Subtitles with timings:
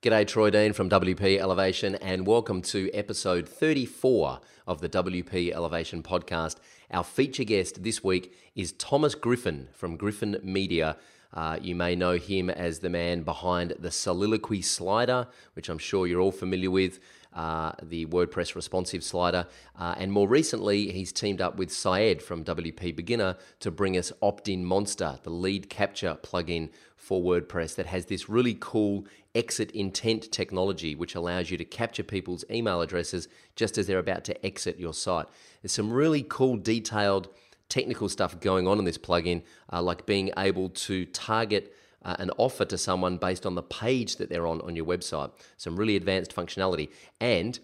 [0.00, 6.04] G'day, Troy Dean from WP Elevation, and welcome to episode 34 of the WP Elevation
[6.04, 6.58] podcast.
[6.92, 10.98] Our feature guest this week is Thomas Griffin from Griffin Media.
[11.34, 16.06] Uh, you may know him as the man behind the soliloquy slider, which I'm sure
[16.06, 17.00] you're all familiar with
[17.32, 19.46] uh, the WordPress responsive slider.
[19.78, 24.12] Uh, and more recently, he's teamed up with Syed from WP Beginner to bring us
[24.22, 30.30] Optin Monster, the lead capture plugin for WordPress that has this really cool exit intent
[30.32, 34.78] technology, which allows you to capture people's email addresses just as they're about to exit
[34.78, 35.26] your site.
[35.62, 37.28] There's some really cool, detailed
[37.68, 39.42] technical stuff going on in this plugin,
[39.72, 41.74] uh, like being able to target
[42.04, 45.30] uh, an offer to someone based on the page that they're on on your website.
[45.56, 46.90] Some really advanced functionality.
[47.20, 47.58] And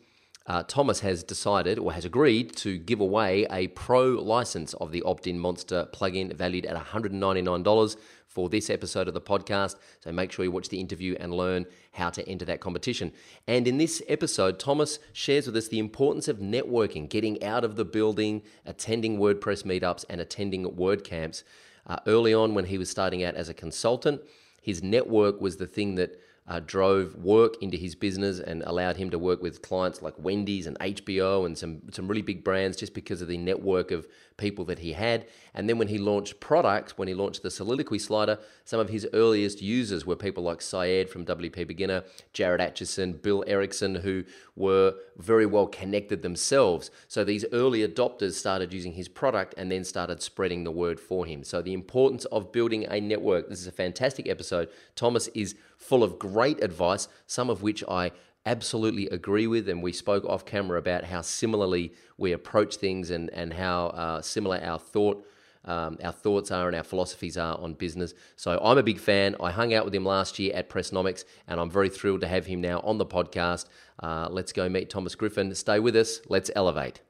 [0.47, 5.03] uh, Thomas has decided or has agreed to give away a pro license of the
[5.07, 7.97] Optin Monster plugin valued at $199
[8.35, 9.77] for this episode of the podcast.
[10.01, 13.13] So make sure you watch the interview and learn how to enter that competition.
[13.47, 17.77] And in this episode, Thomas shares with us the importance of networking, getting out of
[17.77, 21.45] the building, attending WordPress meetups, and attending WordCamps.
[21.87, 24.21] Uh, early on, when he was starting out as a consultant,
[24.63, 29.09] his network was the thing that uh, drove work into his business and allowed him
[29.11, 32.93] to work with clients like Wendy's and HBO and some some really big brands just
[32.93, 35.27] because of the network of people that he had.
[35.55, 39.07] And then when he launched products, when he launched the Soliloquy slider, some of his
[39.13, 44.25] earliest users were people like Syed from WP Beginner, Jared Atchison, Bill Erickson, who
[44.57, 46.91] were very well connected themselves.
[47.09, 51.25] So these early adopters started using his product and then started spreading the word for
[51.25, 51.45] him.
[51.45, 53.49] So the importance of building a network.
[53.49, 54.69] This is a fantastic episode.
[54.97, 55.55] Thomas is
[55.85, 58.13] full of great advice, some of which I
[58.47, 59.69] absolutely agree with.
[59.69, 64.23] And we spoke off camera about how similarly we approach things and, and how uh,
[64.23, 65.27] similar our thought.
[65.67, 68.13] Um, our thoughts are and our philosophies are on business.
[68.37, 69.35] So I'm a big fan.
[69.41, 72.45] I hung out with him last year at Pressnomics, and I'm very thrilled to have
[72.45, 73.67] him now on the podcast.
[74.03, 75.55] Uh, let's go meet Thomas Griffin.
[75.55, 76.21] Stay with us.
[76.29, 77.01] Let's elevate.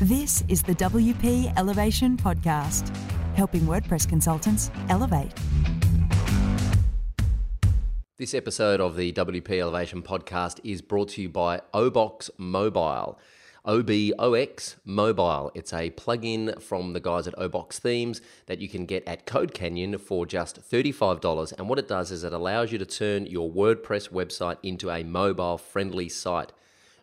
[0.00, 2.94] This is the WP Elevation Podcast,
[3.34, 5.32] helping WordPress consultants elevate.
[8.18, 13.16] This episode of the WP Elevation podcast is brought to you by Obox Mobile.
[13.64, 15.52] OBOX Mobile.
[15.54, 19.54] It's a plugin from the guys at Obox Themes that you can get at Code
[19.54, 21.52] Canyon for just $35.
[21.52, 25.04] And what it does is it allows you to turn your WordPress website into a
[25.04, 26.50] mobile friendly site.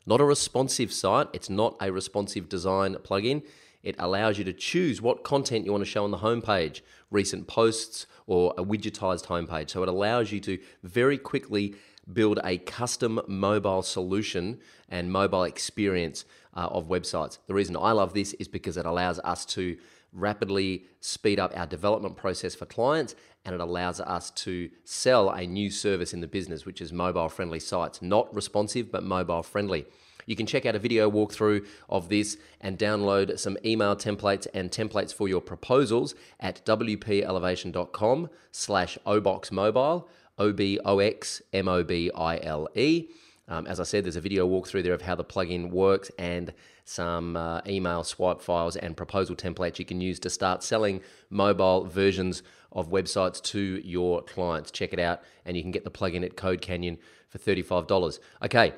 [0.05, 3.41] Not a responsive site, it's not a responsive design plugin.
[3.85, 6.81] It allows you to choose what content you want to show on the homepage,
[7.12, 9.69] recent posts, or a widgetized homepage.
[9.69, 11.75] So it allows you to very quickly
[12.12, 14.59] build a custom mobile solution
[14.90, 16.25] and mobile experience
[16.56, 17.38] uh, of websites.
[17.45, 19.78] The reason I love this is because it allows us to
[20.12, 23.13] rapidly speed up our development process for clients
[23.44, 27.29] and it allows us to sell a new service in the business, which is mobile
[27.29, 29.85] friendly sites, not responsive, but mobile friendly.
[30.25, 34.72] You can check out a video walkthrough of this and download some email templates and
[34.72, 41.50] templates for your proposals at wpelevation.com slash oboxmobile, O-B-O-X-M-O-B-I-L-E.
[43.47, 46.52] Um, as I said, there's a video walkthrough there of how the plugin works and
[46.84, 51.86] some uh, email swipe files and proposal templates you can use to start selling mobile
[51.86, 54.72] versions of websites to your clients.
[54.72, 56.97] Check it out, and you can get the plugin at Code Canyon
[57.30, 58.19] for $35.
[58.44, 58.74] Okay,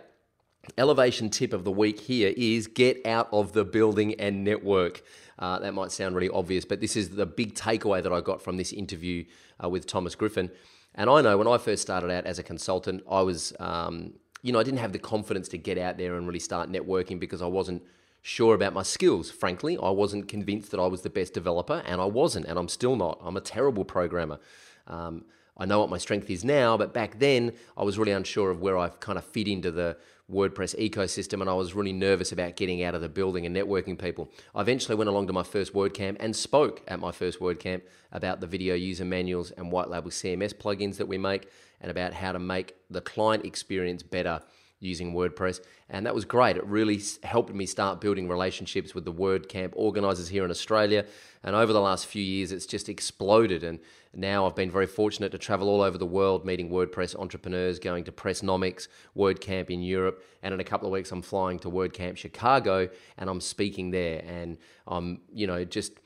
[0.77, 5.01] elevation tip of the week here is get out of the building and network.
[5.39, 8.41] Uh, that might sound really obvious, but this is the big takeaway that I got
[8.41, 9.25] from this interview
[9.63, 10.51] uh, with Thomas Griffin.
[10.95, 14.51] And I know when I first started out as a consultant, I was, um, you
[14.51, 17.41] know, I didn't have the confidence to get out there and really start networking because
[17.41, 17.83] I wasn't
[18.23, 19.29] sure about my skills.
[19.29, 22.67] Frankly, I wasn't convinced that I was the best developer, and I wasn't, and I'm
[22.67, 23.19] still not.
[23.23, 24.39] I'm a terrible programmer.
[24.87, 28.49] Um, I know what my strength is now, but back then I was really unsure
[28.51, 29.97] of where I kind of fit into the
[30.31, 33.97] WordPress ecosystem, and I was really nervous about getting out of the building and networking
[33.97, 34.29] people.
[34.53, 38.41] I eventually went along to my first WordCamp and spoke at my first WordCamp about
[38.41, 41.49] the video user manuals and white label CMS plugins that we make,
[41.79, 44.41] and about how to make the client experience better
[44.79, 45.61] using WordPress.
[45.89, 46.57] And that was great.
[46.57, 51.05] It really helped me start building relationships with the WordCamp organizers here in Australia.
[51.43, 53.63] And over the last few years, it's just exploded.
[53.63, 53.79] And
[54.17, 58.03] now I've been very fortunate to travel all over the world, meeting WordPress entrepreneurs, going
[58.05, 60.23] to Pressnomics, WordCamp in Europe.
[60.41, 64.23] And in a couple of weeks, I'm flying to WordCamp Chicago and I'm speaking there.
[64.25, 65.99] And I'm, you know, just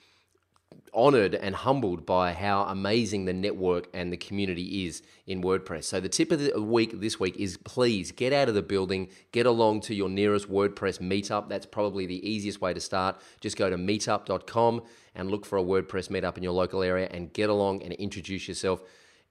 [0.94, 5.86] honored and humbled by how amazing the network and the community is in WordPress.
[5.86, 9.10] So the tip of the week this week is please get out of the building,
[9.32, 11.50] get along to your nearest WordPress meetup.
[11.50, 13.22] That's probably the easiest way to start.
[13.40, 14.82] Just go to meetup.com
[15.16, 18.48] and look for a WordPress meetup in your local area and get along and introduce
[18.48, 18.84] yourself.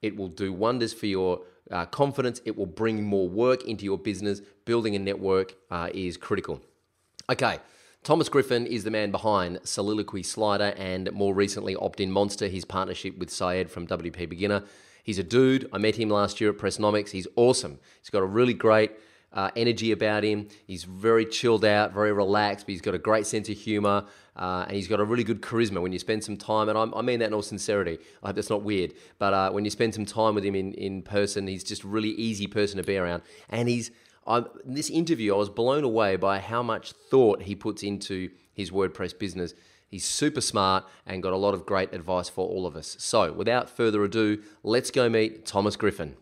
[0.02, 2.40] It will do wonders for your uh, confidence.
[2.44, 4.40] It will bring more work into your business.
[4.64, 6.60] Building a network uh, is critical.
[7.28, 7.58] Okay.
[8.02, 13.18] Thomas Griffin is the man behind Soliloquy Slider and more recently Optin Monster, his partnership
[13.18, 14.64] with Syed from WP Beginner.
[15.04, 15.68] He's a dude.
[15.70, 17.10] I met him last year at Pressnomics.
[17.10, 17.78] He's awesome.
[18.00, 18.92] He's got a really great
[19.34, 20.48] uh, energy about him.
[20.66, 24.06] He's very chilled out, very relaxed, but he's got a great sense of humor.
[24.34, 26.94] Uh, and he's got a really good charisma when you spend some time, and I'm,
[26.94, 27.98] i mean that in all sincerity.
[28.22, 30.72] I hope that's not weird, but uh, when you spend some time with him in,
[30.72, 33.22] in person, he's just a really easy person to be around.
[33.50, 33.90] And he's,
[34.30, 38.30] I'm, in this interview, I was blown away by how much thought he puts into
[38.52, 39.54] his WordPress business.
[39.88, 42.96] He's super smart and got a lot of great advice for all of us.
[43.00, 46.16] So, without further ado, let's go meet Thomas Griffin.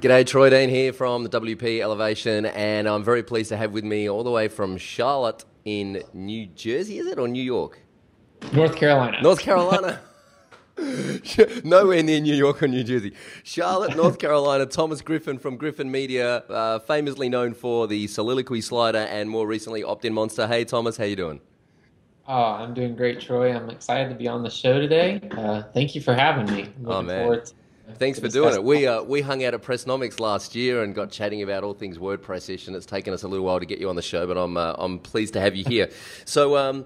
[0.00, 3.84] G'day, Troy Dean here from the WP Elevation, and I'm very pleased to have with
[3.84, 7.78] me all the way from Charlotte in New Jersey, is it, or New York?
[8.52, 9.20] North Carolina.
[9.20, 10.00] North Carolina.
[11.64, 13.12] Nowhere near New York or New Jersey.
[13.42, 14.66] Charlotte, North Carolina.
[14.66, 19.82] Thomas Griffin from Griffin Media, uh, famously known for the Soliloquy Slider and more recently
[19.82, 20.46] Optin Monster.
[20.46, 21.40] Hey, Thomas, how you doing?
[22.28, 23.54] Oh, I'm doing great, Troy.
[23.54, 25.20] I'm excited to be on the show today.
[25.30, 26.68] Uh, thank you for having me.
[26.84, 27.40] oh man.
[27.94, 28.62] Thanks for doing it.
[28.62, 31.98] We uh, we hung out at Pressnomics last year and got chatting about all things
[31.98, 34.36] WordPressish, and it's taken us a little while to get you on the show, but
[34.36, 35.88] I'm uh, I'm pleased to have you here.
[36.24, 36.56] so.
[36.56, 36.84] Um,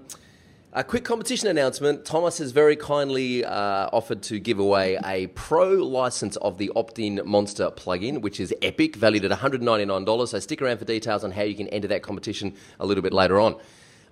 [0.73, 2.05] a quick competition announcement.
[2.05, 7.25] Thomas has very kindly uh, offered to give away a pro license of the Optin
[7.25, 10.27] Monster plugin, which is epic, valued at $199.
[10.29, 13.11] So stick around for details on how you can enter that competition a little bit
[13.11, 13.57] later on.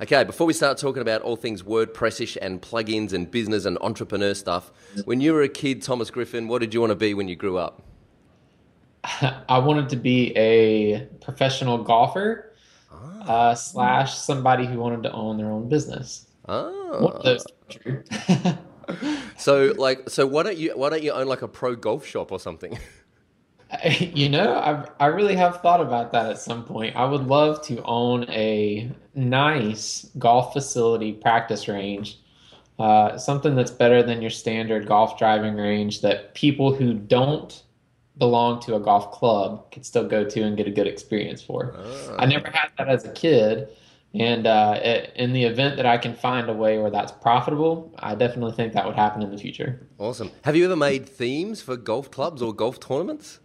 [0.01, 4.33] Okay, before we start talking about all things WordPressish and plugins and business and entrepreneur
[4.33, 4.71] stuff,
[5.05, 7.35] when you were a kid, Thomas Griffin, what did you want to be when you
[7.37, 7.83] grew up?
[9.49, 12.53] I wanted to be a professional golfer
[12.91, 13.21] ah.
[13.23, 16.28] uh, slash somebody who wanted to own their own business.
[16.49, 17.21] Oh.
[17.23, 18.03] Those true.
[19.37, 22.31] so, like, so why don't you why don't you own like a pro golf shop
[22.31, 22.77] or something?
[23.99, 26.95] You know, I I really have thought about that at some point.
[26.95, 32.19] I would love to own a nice golf facility practice range,
[32.79, 37.61] uh, something that's better than your standard golf driving range that people who don't
[38.17, 41.75] belong to a golf club could still go to and get a good experience for.
[42.17, 43.69] I never had that as a kid.
[44.13, 47.93] And uh, it, in the event that I can find a way where that's profitable,
[47.99, 49.87] I definitely think that would happen in the future.
[49.99, 50.31] Awesome.
[50.43, 53.39] Have you ever made themes for golf clubs or golf tournaments?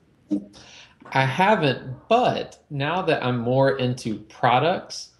[1.12, 5.10] I haven't, but now that I'm more into products,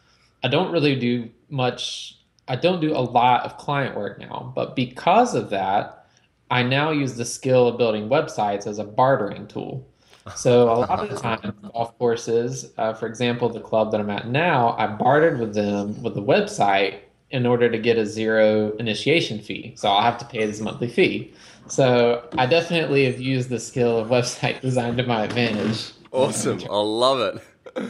[0.42, 2.18] I don't really do much.
[2.48, 6.06] I don't do a lot of client work now, but because of that,
[6.50, 9.86] I now use the skill of building websites as a bartering tool.
[10.36, 14.10] So a lot of the time, golf courses, uh, for example, the club that I'm
[14.10, 17.00] at now, I bartered with them with the website
[17.30, 19.74] in order to get a zero initiation fee.
[19.76, 21.34] So I'll have to pay this monthly fee.
[21.66, 25.92] So I definitely have used the skill of website design to my advantage.
[26.12, 26.60] Awesome.
[26.70, 27.42] I love
[27.76, 27.86] it.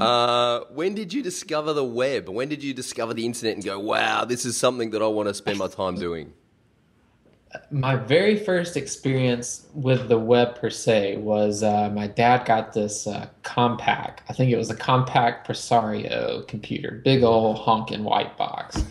[0.00, 2.28] Uh, when did you discover the web?
[2.28, 5.28] When did you discover the internet and go, wow, this is something that I want
[5.28, 6.32] to spend my time doing?
[7.70, 13.06] My very first experience with the web per se was uh, my dad got this
[13.06, 14.18] uh, Compaq.
[14.28, 18.84] I think it was a Compaq Presario computer, big old honking white box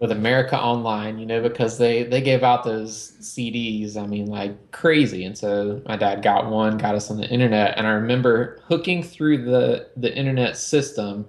[0.00, 4.72] with America Online, you know, because they they gave out those CDs, I mean, like
[4.72, 5.24] crazy.
[5.24, 9.02] And so my dad got one, got us on the internet, and I remember hooking
[9.02, 11.28] through the the internet system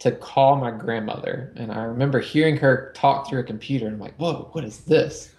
[0.00, 4.00] to call my grandmother, and I remember hearing her talk through a computer, and I'm
[4.00, 5.31] like, "Whoa, what is this?"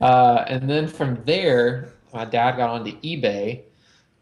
[0.00, 3.62] Uh, and then from there, my dad got onto eBay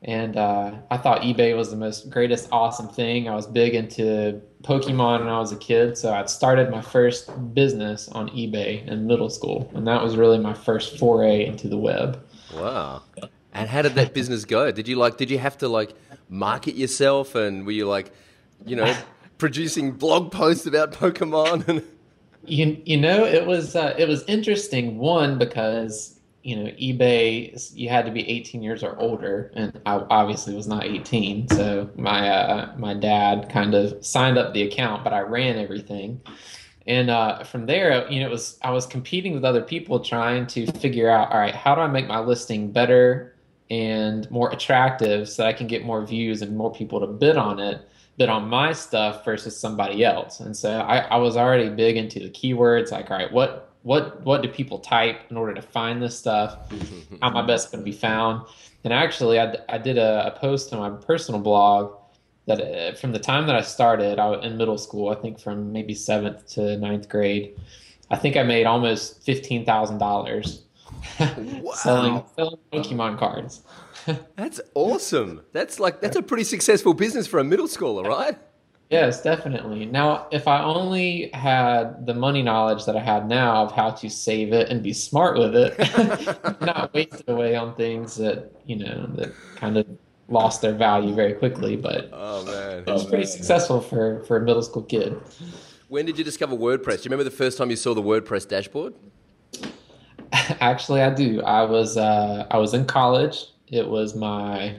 [0.04, 3.28] and uh, I thought eBay was the most greatest awesome thing.
[3.28, 7.30] I was big into Pokemon when I was a kid, so I'd started my first
[7.54, 11.76] business on eBay in middle school, and that was really my first foray into the
[11.76, 12.24] web.
[12.52, 13.02] Wow!
[13.54, 14.72] And how did that business go?
[14.72, 15.18] Did you like?
[15.18, 15.94] Did you have to like
[16.28, 18.12] market yourself, and were you like,
[18.66, 18.96] you know,
[19.38, 21.84] producing blog posts about Pokemon and?
[22.44, 27.88] You, you know it was uh, it was interesting one because you know, eBay, you
[27.88, 31.49] had to be 18 years or older, and I obviously was not 18.
[31.50, 36.20] So my uh, my dad kind of signed up the account, but I ran everything.
[36.87, 40.49] And uh, from there, you know, it was I was competing with other people trying
[40.49, 43.37] to figure out, all right, how do I make my listing better
[43.70, 47.37] and more attractive so that I can get more views and more people to bid
[47.37, 47.88] on it,
[48.19, 50.40] bid on my stuff versus somebody else.
[50.40, 54.23] And so I, I was already big into the keywords, like, all right, what what
[54.23, 56.71] what do people type in order to find this stuff?
[57.21, 58.47] How am I best going to be found?
[58.85, 61.97] And actually, I, I did a, a post on my personal blog
[62.47, 65.73] that uh, from the time that I started out in middle school, I think from
[65.73, 67.59] maybe seventh to ninth grade,
[68.11, 70.62] I think I made almost fifteen thousand dollars
[71.19, 73.62] selling, selling Pokemon cards.
[74.37, 75.42] that's awesome.
[75.52, 78.37] That's like that's a pretty successful business for a middle schooler, right?
[78.90, 79.87] Yes, definitely.
[79.87, 84.11] Now, if I only had the money knowledge that I had now of how to
[84.11, 85.78] save it and be smart with it,
[86.61, 89.87] not waste it away on things that you know that kind of
[90.28, 91.76] lost their value very quickly.
[91.76, 95.18] But oh man, it was pretty successful for for a middle school kid.
[95.88, 96.99] When did you discover WordPress?
[96.99, 98.94] Do you remember the first time you saw the WordPress dashboard?
[100.32, 101.42] Actually, I do.
[101.42, 103.47] I was uh, I was in college.
[103.72, 104.76] It was my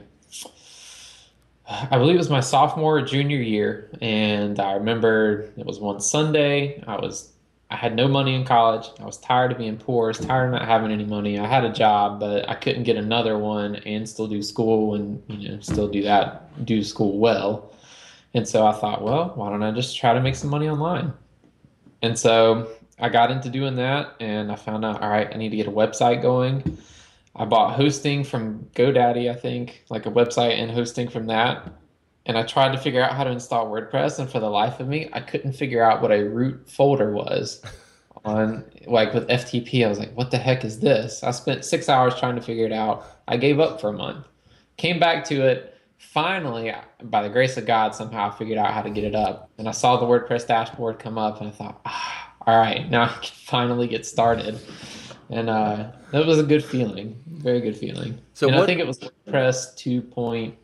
[1.68, 6.00] I believe it was my sophomore or junior year, and I remember it was one
[6.00, 6.82] Sunday.
[6.86, 7.32] I was
[7.70, 8.86] I had no money in college.
[9.00, 10.06] I was tired of being poor.
[10.06, 11.38] I was tired of not having any money.
[11.38, 15.22] I had a job, but I couldn't get another one and still do school and
[15.28, 17.72] you know still do that do school well.
[18.34, 21.12] And so I thought, well, why don't I just try to make some money online?
[22.02, 25.50] And so I got into doing that, and I found out, all right, I need
[25.50, 26.78] to get a website going.
[27.36, 31.72] I bought hosting from GoDaddy, I think, like a website and hosting from that.
[32.26, 34.88] And I tried to figure out how to install WordPress, and for the life of
[34.88, 37.62] me, I couldn't figure out what a root folder was.
[38.24, 41.88] on like with FTP, I was like, "What the heck is this?" I spent six
[41.88, 43.04] hours trying to figure it out.
[43.28, 44.26] I gave up for a month.
[44.76, 45.70] Came back to it.
[45.98, 46.72] Finally,
[47.04, 49.50] by the grace of God, somehow I figured out how to get it up.
[49.58, 53.04] And I saw the WordPress dashboard come up, and I thought, ah, "All right, now
[53.04, 54.58] I can finally get started."
[55.30, 58.18] And uh, that was a good feeling, very good feeling.
[58.34, 60.56] So what, I think it was WordPress two point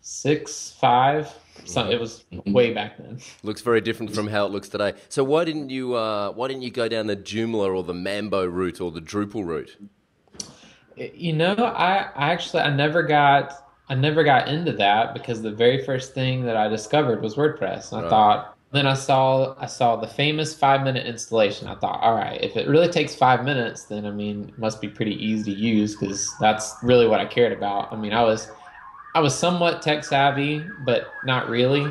[0.00, 1.32] six five.
[1.64, 2.52] So it was mm-hmm.
[2.52, 3.20] way back then.
[3.42, 4.94] Looks very different from how it looks today.
[5.08, 8.46] So why didn't you uh, why didn't you go down the Joomla or the Mambo
[8.46, 9.76] route or the Drupal route?
[10.96, 15.50] You know, I, I actually I never got I never got into that because the
[15.50, 17.92] very first thing that I discovered was WordPress.
[17.92, 21.68] And I thought, then I saw I saw the famous five minute installation.
[21.68, 24.80] I thought, all right, if it really takes five minutes, then I mean, it must
[24.80, 27.92] be pretty easy to use because that's really what I cared about.
[27.92, 28.50] I mean, I was
[29.14, 31.90] I was somewhat tech savvy, but not really.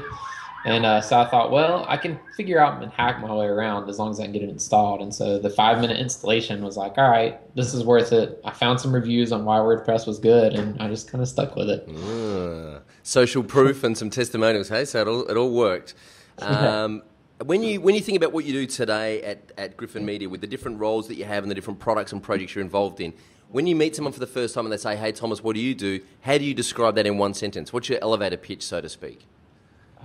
[0.66, 3.90] And uh, so I thought, well, I can figure out and hack my way around
[3.90, 5.02] as long as I can get it installed.
[5.02, 8.42] And so the five minute installation was like, all right, this is worth it.
[8.44, 11.56] I found some reviews on why WordPress was good, and I just kind of stuck
[11.56, 11.88] with it.
[11.88, 14.68] Uh, social proof and some testimonials.
[14.68, 15.96] Hey, so it all, it all worked.
[16.48, 17.04] Um,
[17.46, 20.42] when you when you think about what you do today at, at Griffin Media with
[20.42, 23.14] the different roles that you have and the different products and projects you're involved in,
[23.50, 25.62] when you meet someone for the first time and they say, "Hey, Thomas, what do
[25.62, 27.72] you do?" How do you describe that in one sentence?
[27.72, 29.26] What's your elevator pitch, so to speak?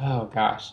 [0.00, 0.72] Oh gosh,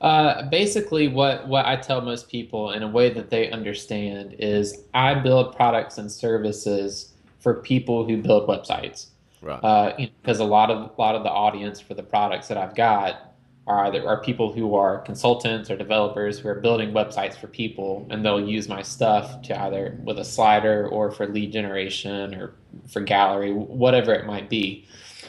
[0.00, 4.84] uh, basically, what what I tell most people in a way that they understand is
[4.94, 9.06] I build products and services for people who build websites.
[9.40, 9.56] Right.
[9.56, 12.48] Because uh, you know, a lot of a lot of the audience for the products
[12.48, 13.31] that I've got
[13.66, 18.06] are either are people who are consultants or developers who are building websites for people
[18.10, 22.54] and they'll use my stuff to either with a slider or for lead generation or
[22.88, 24.84] for gallery whatever it might be.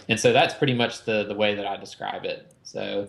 [0.10, 2.52] And so that's pretty much the the way that i describe it.
[2.64, 3.08] So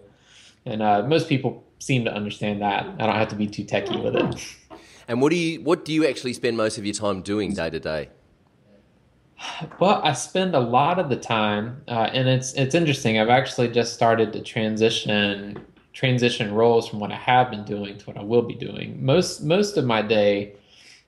[0.67, 2.87] and uh, most people seem to understand that.
[2.99, 4.57] I don't have to be too techy with it.
[5.09, 7.71] And what do you what do you actually spend most of your time doing day
[7.71, 8.09] to day
[9.81, 13.19] well, I spend a lot of the time, uh, and it's it's interesting.
[13.19, 18.05] I've actually just started to transition transition roles from what I have been doing to
[18.07, 19.05] what I will be doing.
[19.05, 20.55] Most most of my day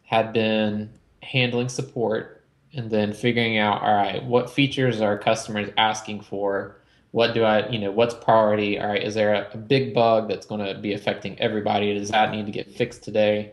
[0.04, 0.90] had been
[1.22, 6.76] handling support and then figuring out, all right, what features are customers asking for?
[7.12, 8.78] What do I, you know, what's priority?
[8.78, 11.98] All right, is there a, a big bug that's going to be affecting everybody?
[11.98, 13.52] Does that need to get fixed today?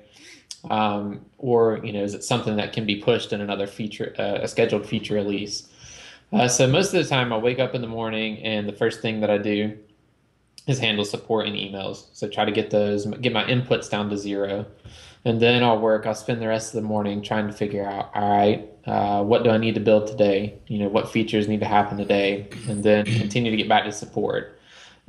[0.69, 4.39] Um, or you know is it something that can be pushed in another feature uh,
[4.41, 5.67] a scheduled feature release?
[6.31, 9.01] Uh, so most of the time i wake up in the morning and the first
[9.01, 9.77] thing that i do
[10.65, 12.05] is handle support and emails.
[12.13, 14.65] So try to get those get my inputs down to zero.
[15.25, 18.11] And then i'll work i'll spend the rest of the morning trying to figure out
[18.15, 20.55] all right uh, what do i need to build today?
[20.67, 22.47] You know what features need to happen today?
[22.67, 24.59] And then continue to get back to support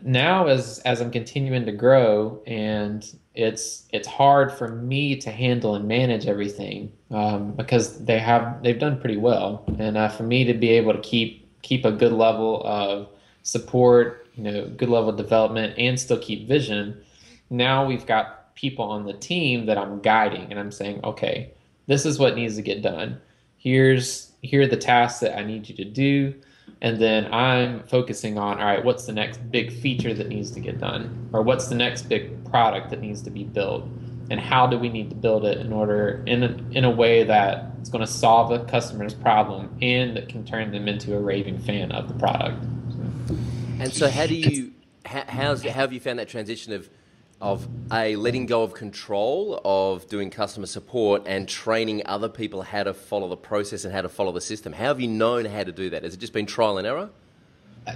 [0.02, 5.74] now as as i'm continuing to grow and it's it's hard for me to handle
[5.74, 10.44] and manage everything um, because they have they've done pretty well, and uh, for me
[10.44, 13.08] to be able to keep keep a good level of
[13.42, 17.00] support, you know, good level of development, and still keep vision.
[17.50, 21.50] Now we've got people on the team that I'm guiding, and I'm saying, okay,
[21.86, 23.20] this is what needs to get done.
[23.56, 26.34] Here's here are the tasks that I need you to do
[26.80, 30.60] and then I'm focusing on all right, what's the next big feature that needs to
[30.60, 33.84] get done, or what's the next big product that needs to be built,
[34.30, 37.24] and how do we need to build it in order in a, in a way
[37.24, 41.20] that it's going to solve a customer's problem and that can turn them into a
[41.20, 42.62] raving fan of the product.
[43.78, 44.72] And so, how do you
[45.04, 46.88] how, how's how have you found that transition of
[47.44, 52.82] of a letting go of control of doing customer support and training other people how
[52.82, 54.72] to follow the process and how to follow the system.
[54.72, 56.04] How have you known how to do that?
[56.04, 57.10] Has it just been trial and error?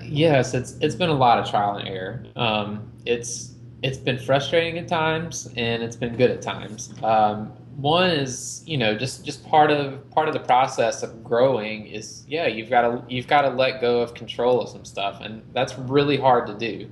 [0.02, 2.26] Yes, it's it's been a lot of trial and error.
[2.36, 6.92] Um, it's it's been frustrating at times, and it's been good at times.
[7.02, 11.86] Um, one is you know just just part of part of the process of growing
[11.86, 15.22] is yeah you've got to you've got to let go of control of some stuff,
[15.22, 16.86] and that's really hard to do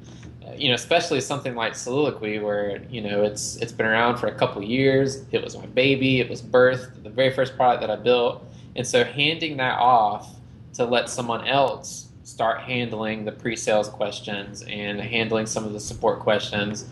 [0.58, 4.34] you know, especially something like soliloquy, where you know it's it's been around for a
[4.34, 5.25] couple years.
[5.32, 6.20] It was my baby.
[6.20, 8.44] It was birthed, the very first product that I built,
[8.75, 10.34] and so handing that off
[10.75, 16.20] to let someone else start handling the pre-sales questions and handling some of the support
[16.20, 16.84] questions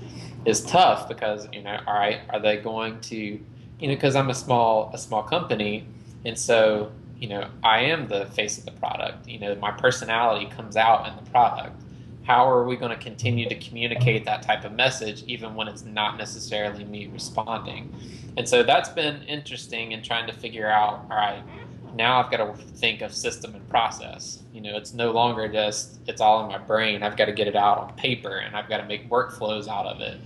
[0.47, 4.31] is tough because you know, all right, are they going to, you know, because I'm
[4.31, 5.87] a small a small company,
[6.25, 9.27] and so you know, I am the face of the product.
[9.29, 11.81] You know, my personality comes out in the product
[12.25, 15.85] how are we going to continue to communicate that type of message even when it's
[15.85, 17.95] not necessarily me responding?
[18.37, 21.43] And so that's been interesting in trying to figure out all right
[21.95, 24.43] now i've got to think of system and process.
[24.53, 27.03] You know it's no longer just it's all in my brain.
[27.03, 29.87] I've got to get it out on paper and i've got to make workflows out
[29.87, 30.19] of it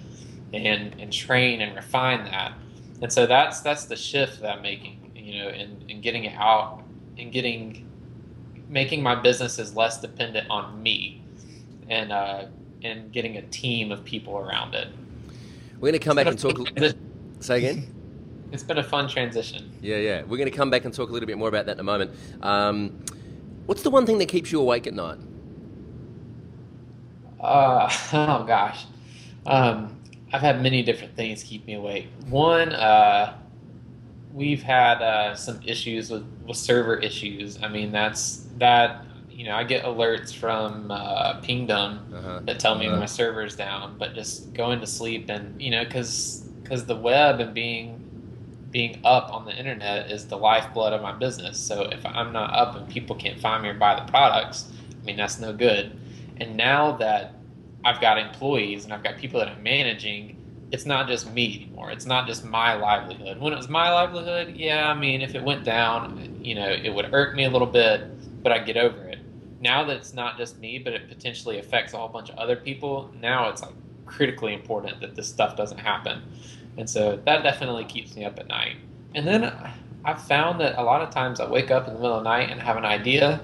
[0.55, 2.55] and and train and refine that.
[3.03, 6.35] And so that's that's the shift that i'm making you know in, in getting it
[6.37, 6.83] out
[7.19, 7.87] and getting
[8.69, 11.18] making my businesses less dependent on me
[11.89, 12.47] and uh,
[12.83, 14.89] and getting a team of people around it.
[15.75, 16.59] We're going to come back and talk.
[17.41, 17.95] Say again.
[18.51, 19.71] It's been a fun transition.
[19.83, 20.23] Yeah, yeah.
[20.23, 21.83] We're going to come back and talk a little bit more about that in a
[21.83, 22.13] moment.
[22.41, 23.05] Um,
[23.67, 25.19] what's the one thing that keeps you awake at night?
[27.39, 28.87] Uh, oh gosh,
[29.45, 30.01] um,
[30.33, 32.09] I've had many different things keep me awake.
[32.31, 33.37] One, uh,
[34.33, 37.63] we've had uh, some issues with, with server issues.
[37.63, 39.05] I mean, that's that
[39.39, 42.41] you know, I get alerts from uh, Pingdom uh-huh.
[42.43, 42.99] that tell me uh-huh.
[42.99, 47.39] my server's down, but just going to sleep and you know, because because the web
[47.39, 48.05] and being
[48.73, 51.57] being up on the internet is the lifeblood of my business.
[51.57, 55.05] So if I'm not up and people can't find me or buy the products, I
[55.05, 55.97] mean that's no good.
[56.39, 57.35] And now that
[57.85, 60.37] I've got employees and I've got people that I'm managing,
[60.73, 61.93] it's not just me anymore.
[61.93, 63.39] It's not just my livelihood.
[63.39, 66.93] When it was my livelihood, yeah, I mean, if it went down, you know, it
[66.93, 69.08] would hurt me a little bit, but I'd get over it
[69.61, 72.57] now that it's not just me, but it potentially affects a whole bunch of other
[72.57, 73.75] people, now it's like
[74.07, 76.23] critically important that this stuff doesn't happen.
[76.77, 78.77] And so that definitely keeps me up at night.
[79.15, 79.53] And then
[80.05, 82.31] I've found that a lot of times I wake up in the middle of the
[82.31, 83.41] night and have an idea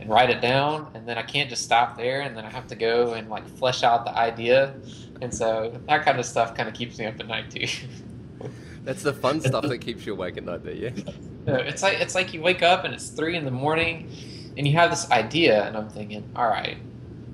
[0.00, 2.66] and write it down, and then I can't just stop there, and then I have
[2.66, 4.74] to go and like flesh out the idea.
[5.22, 7.66] And so that kind of stuff kind of keeps me up at night too.
[8.84, 10.90] That's the fun stuff that keeps you awake at night, there, yeah.
[11.46, 14.10] It's like it's like you wake up and it's three in the morning
[14.56, 16.78] and you have this idea, and I'm thinking, all right,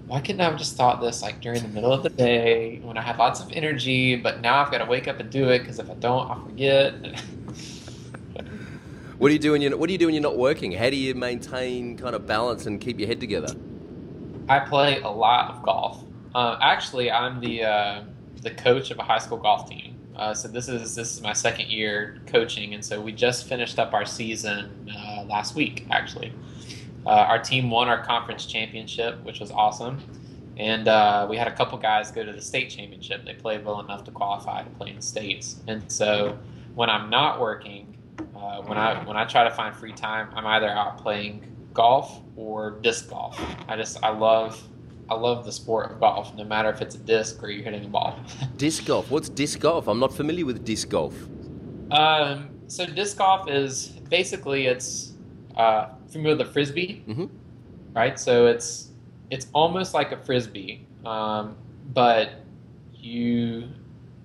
[0.07, 2.99] why couldn't I have just thought this like during the middle of the day when
[2.99, 5.61] I had lots of energy, but now I've got to wake up and do it
[5.61, 6.95] because if I don't, I'll forget.
[9.19, 10.73] what do you do when you're What do you do when you're not working?
[10.73, 13.55] How do you maintain kind of balance and keep your head together?
[14.49, 16.03] I play a lot of golf.
[16.35, 18.03] Uh, actually, I'm the uh,
[18.43, 19.97] the coach of a high school golf team.
[20.17, 23.79] Uh, so this is this is my second year coaching, and so we just finished
[23.79, 26.33] up our season uh, last week, actually.
[27.07, 29.99] Uh, our team won our conference championship, which was awesome.
[30.57, 33.25] And uh, we had a couple guys go to the state championship.
[33.25, 35.61] They played well enough to qualify to play in the states.
[35.67, 36.39] And so
[36.75, 37.97] when I'm not working,
[38.37, 42.21] uh, when I when I try to find free time, I'm either out playing golf
[42.37, 43.41] or disc golf.
[43.69, 44.63] I just I love
[45.09, 47.85] I love the sport of golf, no matter if it's a disc or you're hitting
[47.85, 48.21] a ball.
[48.57, 49.11] disc golf.
[49.11, 49.89] What's disc golf?
[49.89, 51.15] I'm not familiar with disc golf.
[51.91, 55.15] Um, so disc golf is basically it's
[55.57, 57.27] uh, familiar with the frisbee, mm-hmm.
[57.95, 58.19] right?
[58.19, 58.91] So it's
[59.31, 61.57] it's almost like a frisbee, um,
[61.93, 62.31] but
[62.95, 63.69] you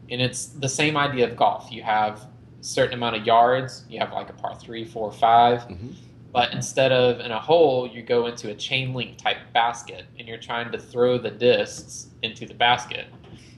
[0.10, 1.72] and it's the same idea of golf.
[1.72, 2.28] You have
[2.60, 3.86] a certain amount of yards.
[3.90, 5.62] You have like a par three, four, five.
[5.62, 5.92] Mm-hmm.
[6.32, 10.28] But instead of in a hole, you go into a chain link type basket, and
[10.28, 13.08] you're trying to throw the discs into the basket.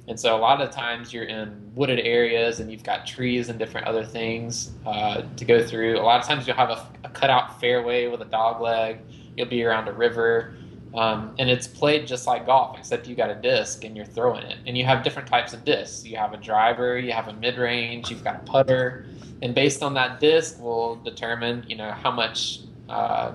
[0.07, 3.59] And so a lot of times you're in wooded areas and you've got trees and
[3.59, 5.99] different other things uh, to go through.
[5.99, 8.99] A lot of times you'll have a, a cutout fairway with a dog leg.
[9.35, 10.55] You'll be around a river.
[10.93, 14.43] Um, and it's played just like golf, except you got a disc and you're throwing
[14.43, 14.57] it.
[14.65, 16.05] And you have different types of discs.
[16.05, 19.05] You have a driver, you have a mid range, you've got a putter.
[19.41, 23.33] And based on that disc will determine, you know, how much uh,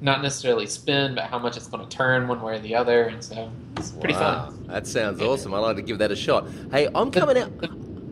[0.00, 3.04] not necessarily spin, but how much it's going to turn one way or the other.
[3.04, 4.46] And so it's pretty wow.
[4.46, 4.66] fun.
[4.68, 5.54] That sounds awesome.
[5.54, 6.46] I'd like to give that a shot.
[6.70, 7.50] Hey, I'm coming out.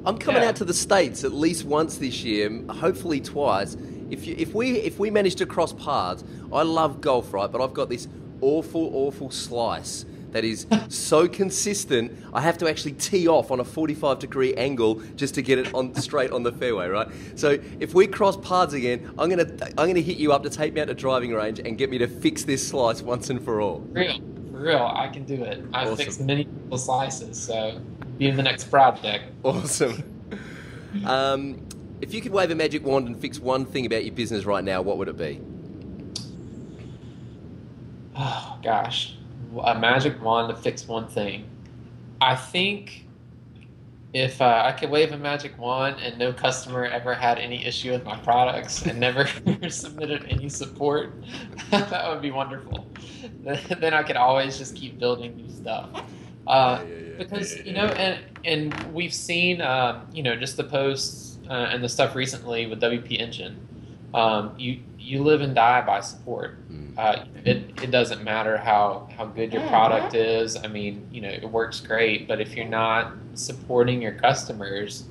[0.05, 0.49] I'm coming yeah.
[0.49, 3.77] out to the states at least once this year, hopefully twice.
[4.09, 6.23] If you, if we if we manage to cross paths,
[6.53, 7.51] I love golf, right?
[7.51, 8.07] But I've got this
[8.41, 10.05] awful, awful slice
[10.37, 12.13] that is so consistent.
[12.35, 15.73] I have to actually tee off on a 45 degree angle just to get it
[15.73, 17.09] on straight on the fairway, right?
[17.37, 19.47] So if we cross paths again, I'm gonna
[19.79, 21.97] I'm gonna hit you up to take me out to driving range and get me
[21.97, 23.81] to fix this slice once and for all.
[23.95, 24.21] For real,
[24.53, 25.65] for real, I can do it.
[25.73, 25.97] I've Awesome.
[25.97, 27.81] fixed many people's slices, so
[28.19, 29.25] be in the next project.
[29.43, 30.03] Awesome.
[31.05, 31.67] Um,
[32.01, 34.65] if you could wave a magic wand and fix one thing about your business right
[34.65, 35.41] now, what would it be?
[38.19, 39.16] Oh gosh,
[39.65, 41.49] a magic wand to fix one thing.
[42.21, 43.07] I think
[44.13, 47.93] if uh, I could wave a magic wand and no customer ever had any issue
[47.93, 49.27] with my products and never
[49.69, 51.13] submitted any support,
[51.71, 52.87] that would be wonderful.
[53.79, 55.91] then I could always just keep building new stuff.
[56.47, 56.83] Uh,
[57.19, 61.83] because you know, and and we've seen um, you know just the posts uh, and
[61.83, 63.67] the stuff recently with WP Engine.
[64.15, 66.59] Um, you you live and die by support.
[66.99, 70.57] Uh, it, it doesn't matter how, how good your product is.
[70.57, 75.05] I mean, you know, it works great, but if you're not supporting your customers,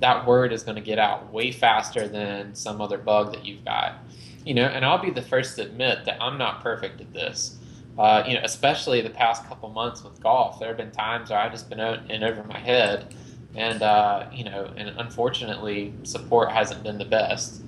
[0.00, 3.64] that word is going to get out way faster than some other bug that you've
[3.64, 3.98] got.
[4.44, 7.58] You know, and I'll be the first to admit that I'm not perfect at this.
[7.98, 11.38] Uh, you know, especially the past couple months with golf, there have been times where
[11.38, 13.12] I've just been out and over my head,
[13.56, 17.60] and uh, you know, and unfortunately, support hasn't been the best.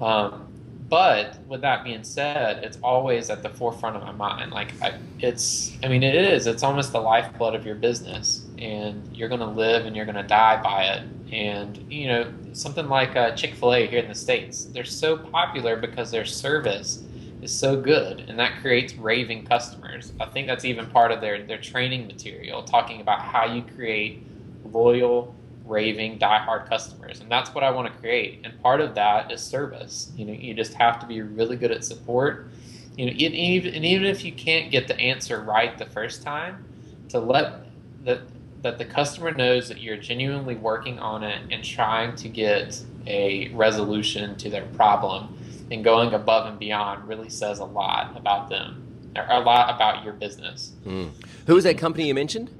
[0.00, 0.43] Um,
[0.88, 4.52] but with that being said, it's always at the forefront of my mind.
[4.52, 6.46] Like I, it's, I mean, it is.
[6.46, 10.16] It's almost the lifeblood of your business, and you're going to live and you're going
[10.16, 11.08] to die by it.
[11.32, 15.16] And you know, something like uh, Chick Fil A here in the states, they're so
[15.16, 17.02] popular because their service
[17.40, 20.12] is so good, and that creates raving customers.
[20.20, 24.26] I think that's even part of their their training material, talking about how you create
[24.64, 27.20] loyal raving diehard customers.
[27.20, 28.40] And that's what i want to create.
[28.44, 30.12] And part of that is service.
[30.16, 32.48] You know you just have to be really good at support.
[32.96, 36.22] You know and even, and even if you can't get the answer right the first
[36.22, 36.64] time
[37.08, 37.66] to let
[38.04, 38.20] that
[38.62, 43.48] that the customer knows that you're genuinely working on it and trying to get a
[43.48, 45.36] resolution to their problem
[45.70, 48.82] and going above and beyond really says a lot about them
[49.16, 50.72] or a lot about your business.
[50.86, 51.10] Mm.
[51.46, 52.50] Who was that company you mentioned?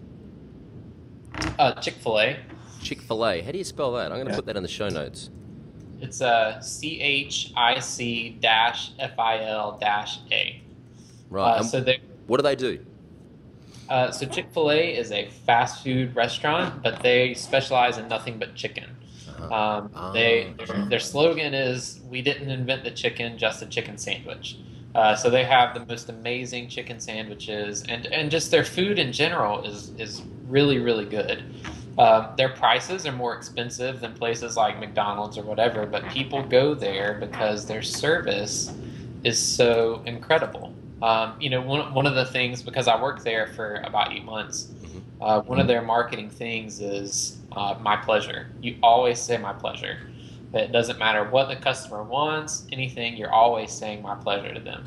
[1.59, 2.37] uh, chick-fil-a
[2.85, 3.40] Chick fil A.
[3.40, 4.12] How do you spell that?
[4.12, 5.31] I'm going to put that in the show notes.
[6.01, 10.62] It's a C H I C dash F I L dash A.
[11.31, 11.59] Right.
[11.59, 12.79] Uh, so they, what do they do?
[13.88, 18.38] uh, so Chick Fil A is a fast food restaurant, but they specialize in nothing
[18.38, 18.85] but chicken.
[19.51, 24.59] Um, they their, their slogan is "We didn't invent the chicken, just a chicken sandwich."
[24.94, 29.12] Uh, so they have the most amazing chicken sandwiches, and and just their food in
[29.12, 31.42] general is is really really good.
[31.96, 36.74] Uh, their prices are more expensive than places like McDonald's or whatever, but people go
[36.74, 38.72] there because their service
[39.22, 40.74] is so incredible.
[41.02, 44.24] Um, you know, one, one of the things, because I worked there for about eight
[44.24, 44.72] months,
[45.20, 48.48] uh, one of their marketing things is uh, my pleasure.
[48.61, 49.98] You always say my pleasure.
[50.52, 54.85] It doesn't matter what the customer wants, anything, you're always saying my pleasure to them.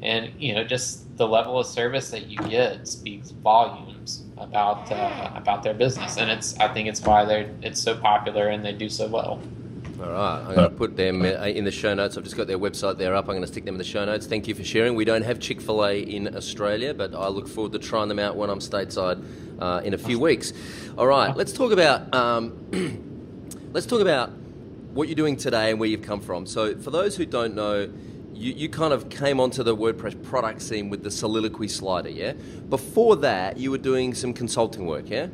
[0.00, 5.30] And, you know, just the level of service that you get speaks volumes about uh,
[5.34, 8.72] about their business, and it's I think it's why they're it's so popular and they
[8.72, 9.40] do so well.
[10.02, 12.16] All right, I'm going to put them uh, in the show notes.
[12.16, 13.26] I've just got their website there up.
[13.26, 14.26] I'm going to stick them in the show notes.
[14.26, 14.96] Thank you for sharing.
[14.96, 18.18] We don't have Chick fil A in Australia, but I look forward to trying them
[18.18, 19.24] out when I'm stateside
[19.60, 20.52] uh, in a few weeks.
[20.98, 24.30] All right, let's talk about um, let's talk about
[24.92, 26.46] what you're doing today and where you've come from.
[26.46, 27.88] So, for those who don't know,
[28.34, 32.32] you, you kind of came onto the WordPress product scene with the soliloquy slider, yeah?
[32.68, 35.26] Before that, you were doing some consulting work, yeah?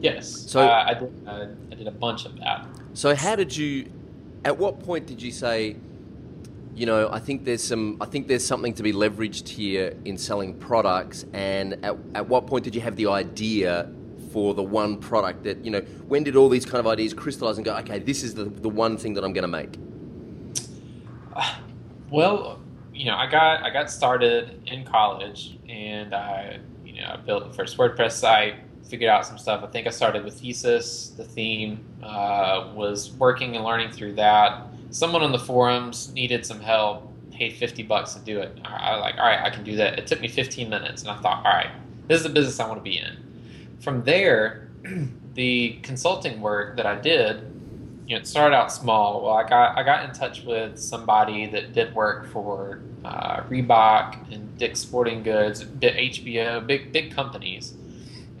[0.00, 2.66] Yes, So- uh, I did uh, I did a bunch of that.
[2.94, 3.90] So how did you?
[4.44, 5.76] At what point did you say,
[6.74, 10.18] you know, I think there's some, I think there's something to be leveraged here in
[10.18, 13.88] selling products, and at, at what point did you have the idea
[14.32, 15.80] for the one product that you know?
[16.08, 18.68] When did all these kind of ideas crystallize and go, okay, this is the the
[18.68, 19.78] one thing that I'm going to make?
[22.12, 22.60] Well,
[22.92, 27.48] you know, I got I got started in college, and I you know I built
[27.48, 29.64] the first WordPress site, figured out some stuff.
[29.64, 34.66] I think I started with thesis, the theme, uh, was working and learning through that.
[34.90, 38.58] Someone on the forums needed some help, paid fifty bucks to do it.
[38.62, 39.98] I was like, all right, I can do that.
[39.98, 41.70] It took me fifteen minutes, and I thought, all right,
[42.08, 43.78] this is the business I want to be in.
[43.80, 44.68] From there,
[45.32, 47.51] the consulting work that I did
[48.06, 49.22] you know, it started out small.
[49.22, 54.32] Well, I got I got in touch with somebody that did work for uh, Reebok
[54.32, 57.74] and Dick's Sporting Goods, did HBO, big big companies,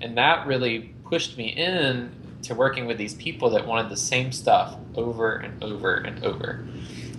[0.00, 2.10] and that really pushed me in
[2.42, 6.66] to working with these people that wanted the same stuff over and over and over.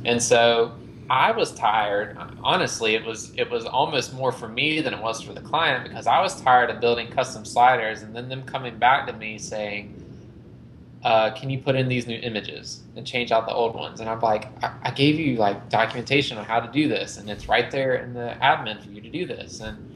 [0.05, 0.73] And so
[1.09, 2.17] I was tired.
[2.43, 5.87] Honestly, it was it was almost more for me than it was for the client
[5.87, 9.37] because I was tired of building custom sliders and then them coming back to me
[9.37, 10.02] saying,
[11.03, 14.09] uh, "Can you put in these new images and change out the old ones?" And
[14.09, 17.47] I'm like, I, I gave you like documentation on how to do this, and it's
[17.47, 19.89] right there in the admin for you to do this." And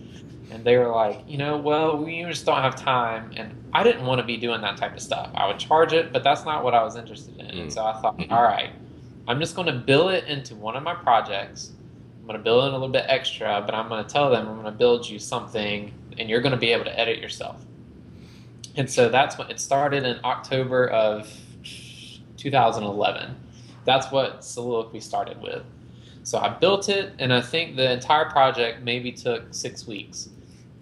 [0.50, 3.32] and they were like, you know, well, we just don't have time.
[3.36, 5.30] And I didn't want to be doing that type of stuff.
[5.36, 7.48] I would charge it, but that's not what I was interested in.
[7.48, 7.62] Mm.
[7.64, 8.72] And so I thought, all right,
[9.28, 11.72] I'm just going to bill it into one of my projects.
[12.20, 14.48] I'm going to bill it a little bit extra, but I'm going to tell them
[14.48, 17.64] I'm going to build you something and you're going to be able to edit yourself.
[18.78, 21.28] And so that's when it started in October of
[22.38, 23.36] 2011.
[23.86, 25.64] That's what Soliloquy started with.
[26.24, 30.30] So I built it, and I think the entire project maybe took six weeks.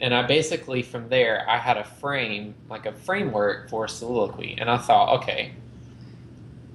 [0.02, 4.58] And I basically, from there, I had a frame, like a framework for Soliloquy.
[4.60, 5.54] And I thought, okay,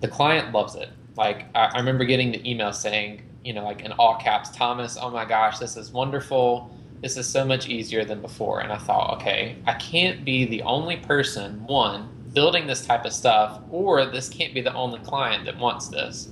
[0.01, 0.89] the client loves it.
[1.17, 4.97] Like, I, I remember getting the email saying, you know, like in all caps, Thomas,
[4.99, 6.75] oh my gosh, this is wonderful.
[7.01, 8.61] This is so much easier than before.
[8.61, 13.13] And I thought, okay, I can't be the only person, one, building this type of
[13.13, 16.29] stuff, or this can't be the only client that wants this.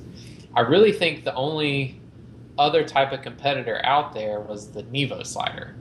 [0.54, 2.00] I really think the only
[2.58, 5.74] other type of competitor out there was the Nivo slider.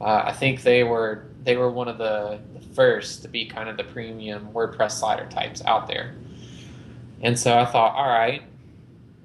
[0.00, 3.68] Uh, I think they were they were one of the, the, first to be kind
[3.68, 6.14] of the premium WordPress slider types out there.
[7.20, 8.42] And so I thought, all right,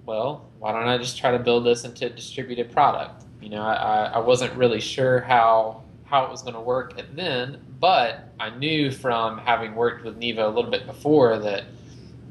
[0.06, 3.24] well, why don't I just try to build this into a distributed product?
[3.42, 7.08] You know, I, I wasn't really sure how how it was going to work and
[7.16, 11.66] then, but I knew from having worked with Nivo a little bit before that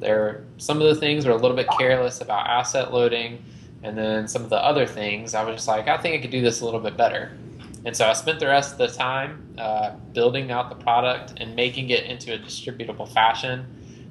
[0.01, 3.45] there some of the things were a little bit careless about asset loading,
[3.83, 6.31] and then some of the other things I was just like, I think I could
[6.31, 7.37] do this a little bit better.
[7.85, 11.55] And so I spent the rest of the time uh, building out the product and
[11.55, 13.67] making it into a distributable fashion,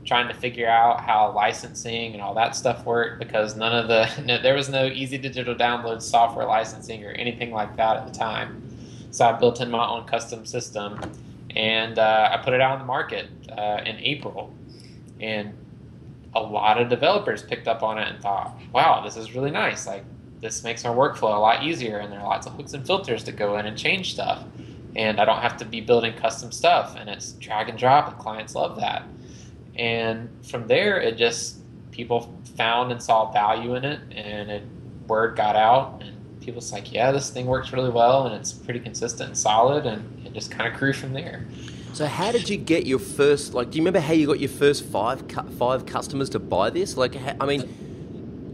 [0.08, 4.22] trying to figure out how licensing and all that stuff worked because none of the
[4.26, 8.18] no, there was no easy digital download software licensing or anything like that at the
[8.18, 8.64] time.
[9.12, 11.00] So I built in my own custom system
[11.56, 14.54] and uh, I put it out on the market uh, in April.
[15.20, 15.54] And
[16.36, 19.88] a lot of developers picked up on it and thought, wow, this is really nice.
[19.88, 20.04] Like
[20.40, 23.24] this makes our workflow a lot easier and there are lots of hooks and filters
[23.24, 24.44] to go in and change stuff
[24.96, 28.18] and i don't have to be building custom stuff and it's drag and drop and
[28.18, 29.04] clients love that
[29.78, 31.58] and from there it just
[31.92, 34.64] people found and saw value in it and it
[35.08, 38.52] word got out and people was like yeah this thing works really well and it's
[38.52, 41.46] pretty consistent and solid and it just kind of grew from there
[41.94, 44.50] so how did you get your first like do you remember how you got your
[44.50, 45.24] first five
[45.58, 47.68] five customers to buy this like i mean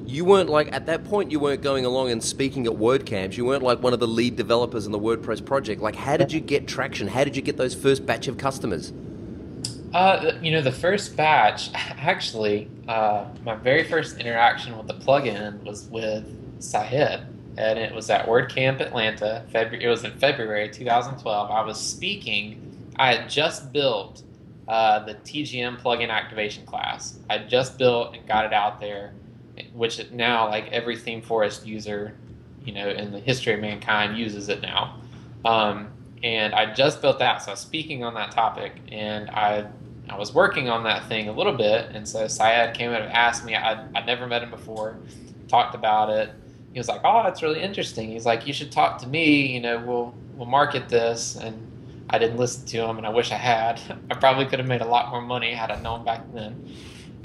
[0.05, 3.35] you weren't like at that point you weren't going along and speaking at WordCamps.
[3.35, 5.81] You weren't like one of the lead developers in the WordPress project.
[5.81, 7.07] Like, how did you get traction?
[7.07, 8.93] How did you get those first batch of customers?
[9.93, 15.63] Uh, you know, the first batch, actually, uh, my very first interaction with the plugin
[15.63, 16.25] was with
[16.59, 17.27] Syed,
[17.57, 19.45] and it was at WordCamp Atlanta.
[19.51, 21.51] February, it was in February 2012.
[21.51, 22.59] I was speaking.
[22.97, 24.23] I had just built
[24.67, 27.19] uh, the TGM plugin activation class.
[27.29, 29.13] I just built and got it out there
[29.73, 32.15] which now like every ThemeForest user,
[32.63, 34.99] you know, in the history of mankind uses it now.
[35.45, 35.89] Um,
[36.23, 39.67] and I just built that, so I was speaking on that topic, and I
[40.09, 43.11] I was working on that thing a little bit, and so Syed came in and
[43.11, 43.55] asked me.
[43.55, 44.97] I I'd never met him before,
[45.47, 46.29] talked about it.
[46.73, 49.47] He was like, "Oh, that's really interesting." He's like, "You should talk to me.
[49.47, 51.71] You know, we'll we'll market this." And
[52.09, 53.81] I didn't listen to him, and I wish I had.
[54.11, 56.75] I probably could have made a lot more money had I known back then.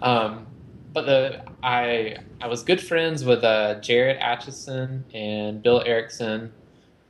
[0.00, 0.46] Um,
[0.92, 6.52] but the I I was good friends with uh, Jared Atchison and Bill Erickson,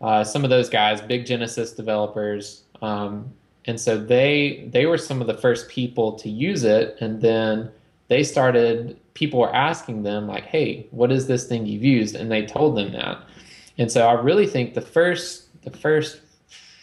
[0.00, 3.32] uh, some of those guys, big Genesis developers, um,
[3.68, 7.70] and so they they were some of the first people to use it, and then
[8.08, 8.98] they started.
[9.12, 12.76] People were asking them like, "Hey, what is this thing you've used?" And they told
[12.76, 13.18] them that,
[13.76, 16.20] and so I really think the first the first,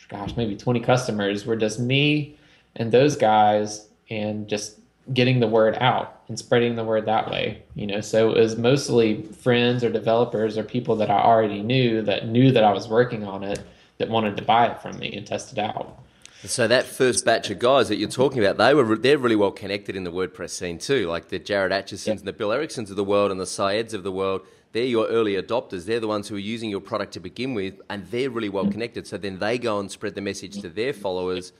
[0.09, 2.37] gosh, maybe twenty customers were just me
[2.75, 4.77] and those guys, and just
[5.13, 8.57] getting the word out and spreading the word that way you know so it was
[8.57, 12.87] mostly friends or developers or people that i already knew that knew that i was
[12.87, 13.61] working on it
[13.99, 15.99] that wanted to buy it from me and test it out
[16.45, 19.51] so that first batch of guys that you're talking about, they were they're really well
[19.51, 21.07] connected in the WordPress scene too.
[21.07, 22.17] Like the Jared Atchisons yep.
[22.17, 24.41] and the Bill Ericksons of the world and the Syeds of the world.
[24.71, 25.85] They're your early adopters.
[25.85, 28.69] They're the ones who are using your product to begin with, and they're really well
[28.69, 29.07] connected.
[29.07, 31.53] So then they go and spread the message to their followers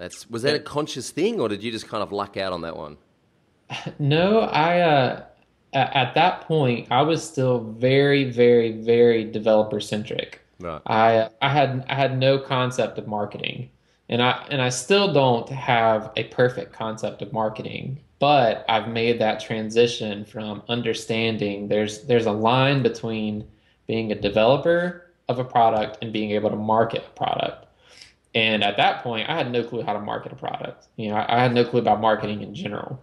[0.00, 2.62] that's was that a conscious thing, or did you just kind of luck out on
[2.62, 2.96] that one?
[3.98, 5.24] No, I uh,
[5.74, 10.40] at that point I was still very, very, very developer centric.
[10.58, 10.80] Right.
[10.86, 13.68] I I had I had no concept of marketing,
[14.10, 18.00] and I and I still don't have a perfect concept of marketing.
[18.20, 23.48] but I've made that transition from understanding there's there's a line between
[23.88, 27.66] being a developer of a product and being able to market a product.
[28.34, 30.86] And at that point, I had no clue how to market a product.
[30.96, 33.02] You know, I, I had no clue about marketing in general.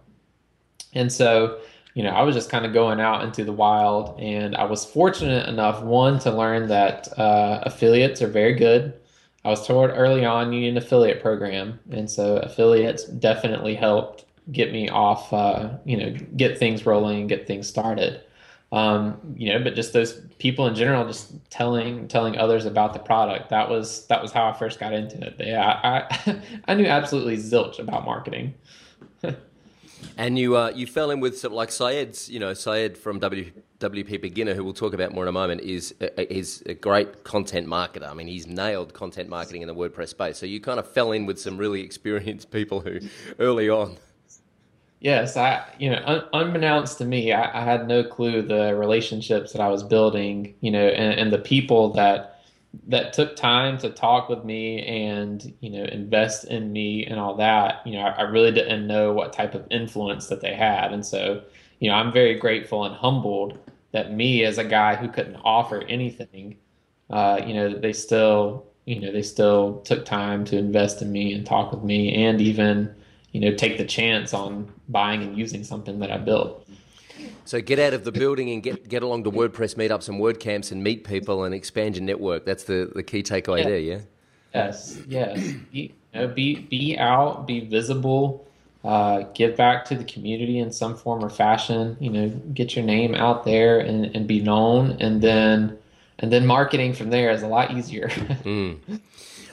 [0.94, 1.58] And so,
[1.92, 4.86] you know, I was just kind of going out into the wild, and I was
[4.86, 8.94] fortunate enough, one, to learn that uh, affiliates are very good.
[9.48, 14.26] I was told early on you need an affiliate program, and so affiliates definitely helped
[14.52, 18.20] get me off, uh, you know, get things rolling, get things started.
[18.72, 22.98] Um, you know, but just those people in general, just telling telling others about the
[22.98, 23.48] product.
[23.48, 25.38] That was that was how I first got into it.
[25.38, 28.52] But yeah, I I knew absolutely zilch about marketing.
[30.16, 33.50] and you uh, you fell in with some, like Syed's, you know, Syed from w,
[33.80, 37.66] WP Beginner, who we'll talk about more in a moment, is is a great content
[37.66, 38.08] marketer.
[38.08, 40.38] I mean, he's nailed content marketing in the WordPress space.
[40.38, 43.00] So you kind of fell in with some really experienced people who
[43.38, 43.96] early on
[45.00, 49.52] Yes, I, you know, un unbeknownst to me, I, I, had no clue the relationships
[49.52, 52.37] that I was building, you know, and, and the people that
[52.86, 57.34] that took time to talk with me and you know invest in me and all
[57.36, 57.86] that.
[57.86, 61.04] You know, I, I really didn't know what type of influence that they had, and
[61.04, 61.42] so
[61.80, 63.58] you know, I'm very grateful and humbled
[63.92, 66.56] that me as a guy who couldn't offer anything,
[67.10, 71.32] uh, you know, they still, you know, they still took time to invest in me
[71.32, 72.94] and talk with me and even
[73.32, 76.68] you know take the chance on buying and using something that I built.
[77.48, 80.70] So get out of the building and get get along to WordPress meetups and WordCamps
[80.70, 82.44] and meet people and expand your network.
[82.44, 83.64] That's the, the key takeaway yeah.
[83.64, 83.98] there, yeah.
[84.54, 85.40] Yes, yes.
[85.40, 88.46] Be, you know, be be out, be visible,
[88.84, 91.96] uh, give back to the community in some form or fashion.
[92.00, 95.78] You know, get your name out there and, and be known, and then
[96.18, 98.08] and then marketing from there is a lot easier.
[98.44, 99.00] mm.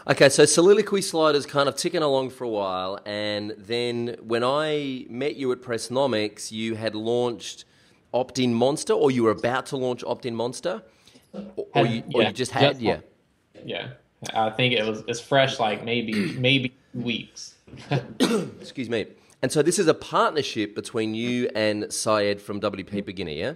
[0.06, 5.06] Okay, so Soliloquy Slider's kind of ticking along for a while, and then when I
[5.10, 7.64] met you at Pressnomics, you had launched
[8.16, 10.82] Opt-in Monster, or you were about to launch Opt-in Monster,
[11.34, 13.00] or, or, you, or you, just had, yeah.
[13.64, 13.90] Yeah,
[14.34, 17.56] I think it was it's fresh, like maybe maybe weeks.
[18.62, 19.06] Excuse me.
[19.42, 23.54] And so this is a partnership between you and Syed from WP Beginner, yeah?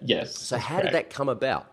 [0.00, 0.36] Yes.
[0.36, 0.86] So how correct.
[0.86, 1.72] did that come about?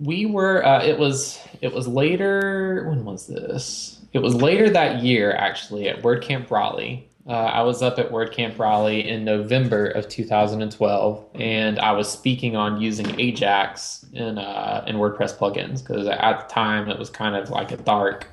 [0.00, 5.02] we were uh, it was it was later when was this it was later that
[5.02, 10.08] year actually at wordcamp raleigh uh, i was up at wordcamp raleigh in november of
[10.08, 16.48] 2012 and i was speaking on using ajax in uh, in wordpress plugins because at
[16.48, 18.28] the time it was kind of like a dark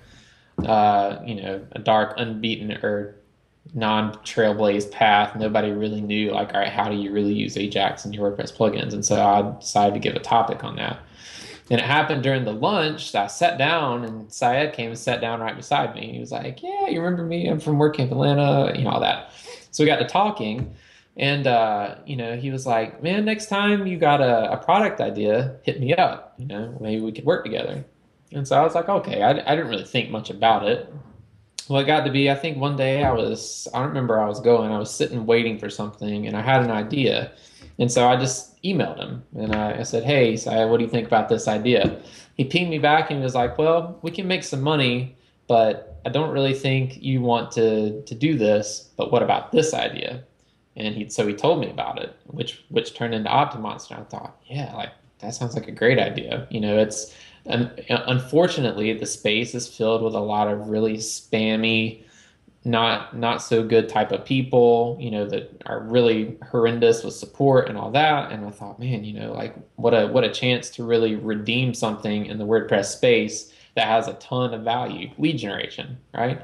[0.66, 3.16] uh, you know a dark unbeaten or
[3.74, 5.36] non trailblaze path.
[5.36, 8.56] Nobody really knew like all right how do you really use ajax in your wordpress
[8.56, 8.94] plugins?
[8.94, 11.00] And so i decided to give a topic on that
[11.70, 13.14] and it happened during the lunch.
[13.14, 16.14] I sat down and Syed came and sat down right beside me.
[16.14, 17.48] He was like, Yeah, you remember me?
[17.48, 19.32] I'm from WordCamp Atlanta, you know, all that.
[19.72, 20.74] So we got to talking.
[21.18, 25.02] And, uh, you know, he was like, Man, next time you got a, a, product
[25.02, 26.36] idea, hit me up.
[26.38, 27.84] You know, maybe we could work together.
[28.32, 29.22] And so I was like, Okay.
[29.22, 30.94] I, I didn't really think much about it.
[31.70, 34.28] Well, it got to be, I think one day I was, I don't remember I
[34.28, 37.32] was going, I was sitting waiting for something and I had an idea.
[37.80, 41.08] And so I just emailed him and I, I said, Hey, what do you think
[41.08, 42.02] about this idea?
[42.36, 45.16] He pinged me back and he was like, Well, we can make some money,
[45.48, 48.90] but I don't really think you want to, to do this.
[48.96, 50.24] But what about this idea?
[50.78, 54.00] And he so he told me about it, which which turned into OptinMonster.
[54.00, 56.48] I thought, yeah, like that sounds like a great idea.
[56.52, 57.14] You know, it's
[57.48, 62.04] and unfortunately the space is filled with a lot of really spammy
[62.68, 67.70] not not so good type of people, you know, that are really horrendous with support
[67.70, 68.32] and all that.
[68.32, 71.74] And I thought, man, you know, like what a what a chance to really redeem
[71.74, 76.42] something in the WordPress space that has a ton of value, lead generation, right?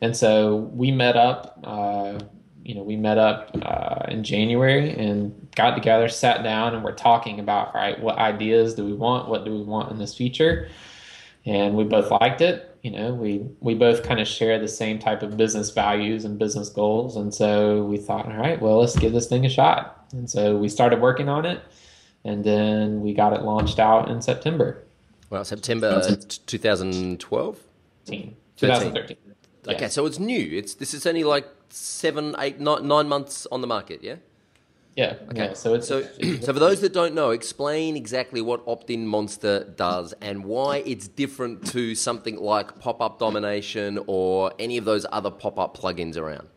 [0.00, 1.58] And so we met up.
[1.64, 2.20] Uh,
[2.66, 6.92] you know, we met up uh, in January and got together, sat down, and we're
[6.92, 9.28] talking about, all right, what ideas do we want?
[9.28, 10.68] What do we want in this feature?
[11.44, 15.00] And we both liked it you know we we both kind of share the same
[15.00, 17.16] type of business values and business goals.
[17.16, 20.06] And so we thought all right well let's give this thing a shot.
[20.12, 21.60] And so we started working on it
[22.24, 24.84] and then we got it launched out in september.
[25.30, 26.00] Well september
[26.46, 27.58] 2012
[28.56, 29.16] 2013
[29.68, 33.60] okay so it's new it's this is only like seven eight nine, nine months on
[33.60, 34.16] the market yeah
[34.96, 35.16] yeah.
[35.28, 35.48] Okay.
[35.48, 36.02] Yeah, so it's so,
[36.40, 41.06] so for those that don't know, explain exactly what Opt-in Monster does and why it's
[41.06, 46.48] different to something like Pop-up Domination or any of those other pop-up plugins around.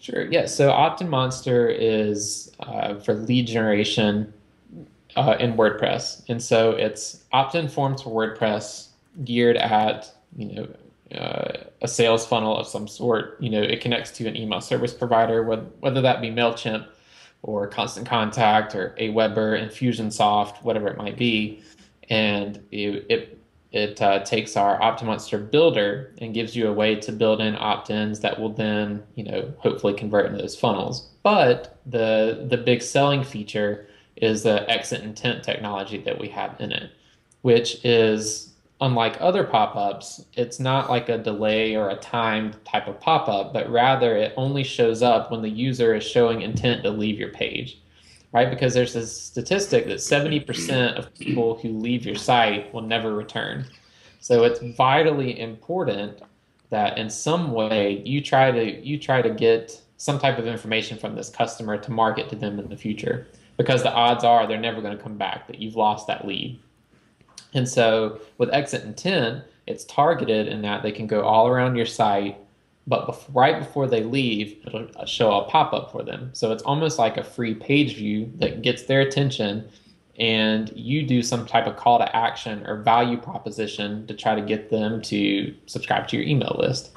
[0.00, 0.24] Sure.
[0.30, 0.46] Yeah.
[0.46, 4.32] So Opt-in Monster is uh, for lead generation
[5.16, 8.88] uh, in WordPress, and so it's opt-in forms for WordPress
[9.24, 10.68] geared at you know
[11.14, 13.36] uh, a sales funnel of some sort.
[13.40, 16.86] You know, it connects to an email service provider, whether that be Mailchimp
[17.42, 21.62] or Constant Contact or Aweber, Infusionsoft, whatever it might be,
[22.10, 23.38] and it it,
[23.70, 28.20] it uh, takes our OptinMonster builder and gives you a way to build in opt-ins
[28.20, 31.10] that will then, you know, hopefully convert into those funnels.
[31.22, 36.72] But the the big selling feature is the exit intent technology that we have in
[36.72, 36.90] it,
[37.42, 38.47] which is
[38.80, 43.70] unlike other pop-ups, it's not like a delay or a timed type of pop-up, but
[43.70, 47.80] rather it only shows up when the user is showing intent to leave your page.
[48.30, 48.50] Right?
[48.50, 53.66] Because there's a statistic that 70% of people who leave your site will never return.
[54.20, 56.20] So it's vitally important
[56.70, 60.98] that in some way you try to you try to get some type of information
[60.98, 63.26] from this customer to market to them in the future
[63.56, 66.60] because the odds are they're never going to come back that you've lost that lead
[67.54, 71.86] and so with exit intent, it's targeted in that they can go all around your
[71.86, 72.38] site,
[72.86, 76.30] but before, right before they leave, it'll uh, show a pop up for them.
[76.32, 79.68] So it's almost like a free page view that gets their attention,
[80.18, 84.40] and you do some type of call to action or value proposition to try to
[84.40, 86.90] get them to subscribe to your email list.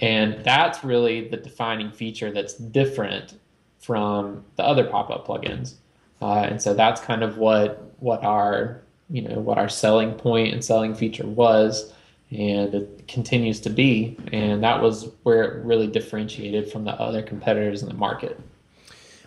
[0.00, 3.38] And that's really the defining feature that's different
[3.78, 5.74] from the other pop up plugins.
[6.22, 10.52] Uh, and so that's kind of what what our you know what our selling point
[10.52, 11.92] and selling feature was
[12.30, 17.22] and it continues to be and that was where it really differentiated from the other
[17.22, 18.40] competitors in the market.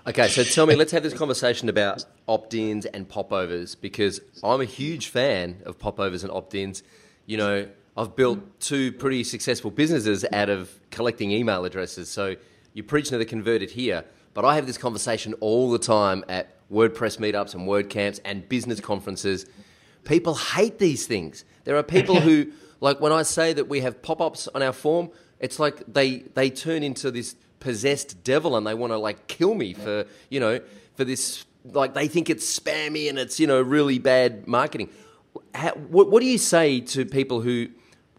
[0.05, 4.65] Okay so tell me let's have this conversation about opt-ins and popovers because i'm a
[4.65, 6.84] huge fan of popovers and opt-ins.
[7.25, 12.36] You know i've built two pretty successful businesses out of collecting email addresses so
[12.73, 14.03] you're preaching to the converted here
[14.34, 18.80] but i have this conversation all the time at wordpress meetups and wordcamps and business
[18.80, 19.45] conferences
[20.03, 21.45] People hate these things.
[21.63, 24.73] There are people who, like when I say that we have pop ups on our
[24.73, 29.27] form, it's like they, they turn into this possessed devil and they want to like
[29.27, 30.59] kill me for, you know,
[30.95, 34.89] for this, like they think it's spammy and it's, you know, really bad marketing.
[35.53, 37.67] How, what, what do you say to people who,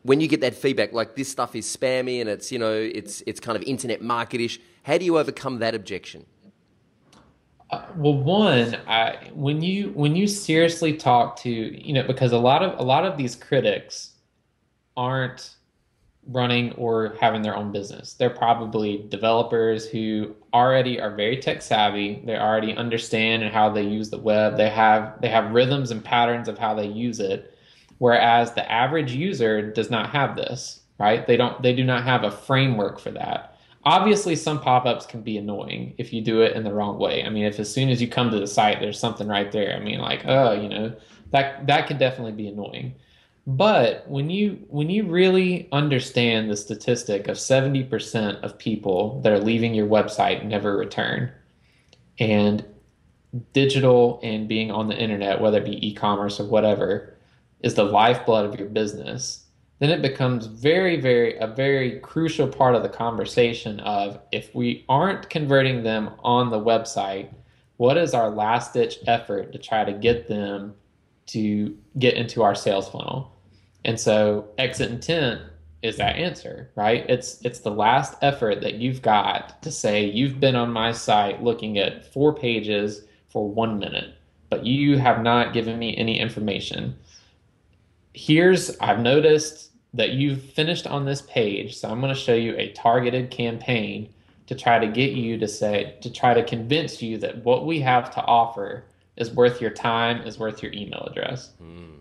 [0.02, 3.22] when you get that feedback, like this stuff is spammy and it's, you know, it's,
[3.26, 6.24] it's kind of internet marketish, how do you overcome that objection?
[7.70, 12.38] Uh, well, one, I, when you when you seriously talk to you know because a
[12.38, 14.12] lot of a lot of these critics
[14.96, 15.54] aren't
[16.26, 18.14] running or having their own business.
[18.14, 22.22] They're probably developers who already are very tech savvy.
[22.24, 24.56] They already understand how they use the web.
[24.56, 27.56] They have they have rhythms and patterns of how they use it.
[27.98, 31.26] Whereas the average user does not have this, right?
[31.26, 33.49] They don't they do not have a framework for that
[33.84, 37.24] obviously some pop-ups can be annoying if you do it in the wrong way.
[37.24, 39.74] I mean if as soon as you come to the site there's something right there.
[39.74, 40.94] I mean like oh you know
[41.30, 42.94] that that could definitely be annoying.
[43.46, 49.40] But when you when you really understand the statistic of 70% of people that are
[49.40, 51.32] leaving your website never return
[52.18, 52.64] and
[53.52, 57.16] digital and being on the internet whether it be e-commerce or whatever
[57.60, 59.46] is the lifeblood of your business
[59.80, 64.84] then it becomes very, very, a very crucial part of the conversation of if we
[64.88, 67.32] aren't converting them on the website,
[67.78, 70.74] what is our last ditch effort to try to get them
[71.28, 73.34] to get into our sales funnel?
[73.86, 75.40] And so exit intent
[75.82, 77.08] is that answer, right?
[77.08, 81.42] It's it's the last effort that you've got to say you've been on my site
[81.42, 84.14] looking at four pages for 1 minute,
[84.50, 86.98] but you have not given me any information.
[88.12, 91.76] Here's I've noticed that you've finished on this page.
[91.76, 94.12] So I'm going to show you a targeted campaign
[94.46, 97.80] to try to get you to say, to try to convince you that what we
[97.80, 98.84] have to offer
[99.16, 101.52] is worth your time, is worth your email address.
[101.62, 101.96] Mm.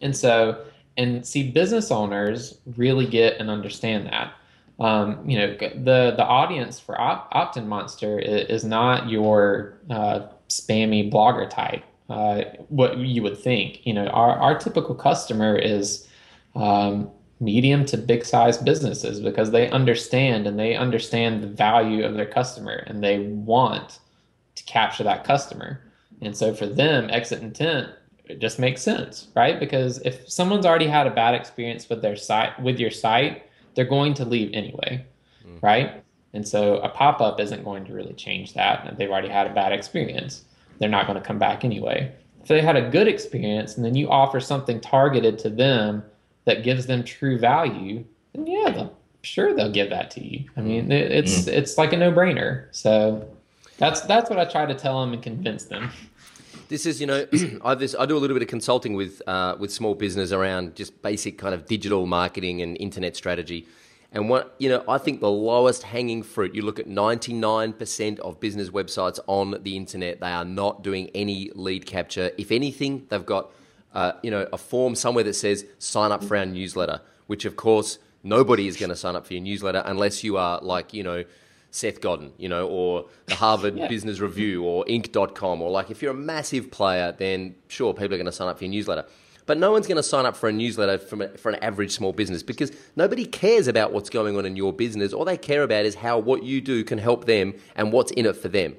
[0.00, 0.64] And so,
[0.96, 4.34] and see, business owners really get and understand that.
[4.80, 11.10] Um, you know, the the audience for Op- OptinMonster is, is not your uh, spammy
[11.12, 11.84] blogger type.
[12.10, 13.86] Uh, what you would think.
[13.86, 16.06] You know, our our typical customer is
[16.54, 17.10] um,
[17.44, 22.26] medium to big size businesses because they understand and they understand the value of their
[22.26, 23.98] customer and they want
[24.54, 25.80] to capture that customer.
[26.22, 27.90] And so for them, exit intent
[28.26, 29.60] it just makes sense, right?
[29.60, 33.42] Because if someone's already had a bad experience with their site with your site,
[33.74, 35.04] they're going to leave anyway,
[35.46, 35.62] mm.
[35.62, 36.02] right?
[36.32, 38.96] And so a pop-up isn't going to really change that.
[38.96, 40.44] They've already had a bad experience.
[40.78, 42.12] They're not going to come back anyway.
[42.40, 46.02] If they had a good experience and then you offer something targeted to them
[46.44, 50.44] that gives them true value, then yeah, they'll, sure they'll give that to you.
[50.56, 51.48] I mean, it, it's mm.
[51.48, 52.66] it's like a no brainer.
[52.70, 53.28] So
[53.78, 55.90] that's that's what I try to tell them and convince them.
[56.68, 57.26] This is, you know,
[57.64, 60.74] I, this, I do a little bit of consulting with uh, with small business around
[60.74, 63.66] just basic kind of digital marketing and internet strategy.
[64.12, 66.54] And what you know, I think the lowest hanging fruit.
[66.54, 70.82] You look at ninety nine percent of business websites on the internet; they are not
[70.82, 72.30] doing any lead capture.
[72.38, 73.50] If anything, they've got
[73.94, 77.56] uh, you know a form somewhere that says sign up for our newsletter, which of
[77.56, 81.02] course nobody is going to sign up for your newsletter unless you are like you
[81.02, 81.24] know
[81.70, 83.88] Seth Godin, you know, or the Harvard yeah.
[83.88, 88.18] Business Review or Inc.com, or like if you're a massive player, then sure, people are
[88.18, 89.04] going to sign up for your newsletter.
[89.46, 91.90] But no one's going to sign up for a newsletter from a, for an average
[91.90, 95.12] small business because nobody cares about what's going on in your business.
[95.12, 98.24] All they care about is how what you do can help them and what's in
[98.24, 98.76] it for them.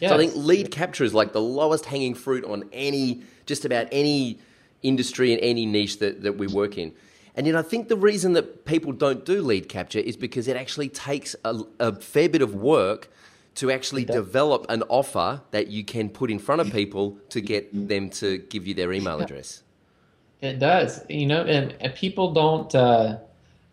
[0.00, 0.10] Yes.
[0.10, 3.88] So I think lead capture is like the lowest hanging fruit on any, just about
[3.92, 4.38] any
[4.82, 6.92] industry and any niche that, that we work in.
[7.34, 10.48] And you know, I think the reason that people don't do lead capture is because
[10.48, 13.10] it actually takes a, a fair bit of work
[13.56, 17.88] to actually develop an offer that you can put in front of people to get
[17.88, 19.62] them to give you their email address.
[20.42, 23.18] It does, you know, and, and people don't uh,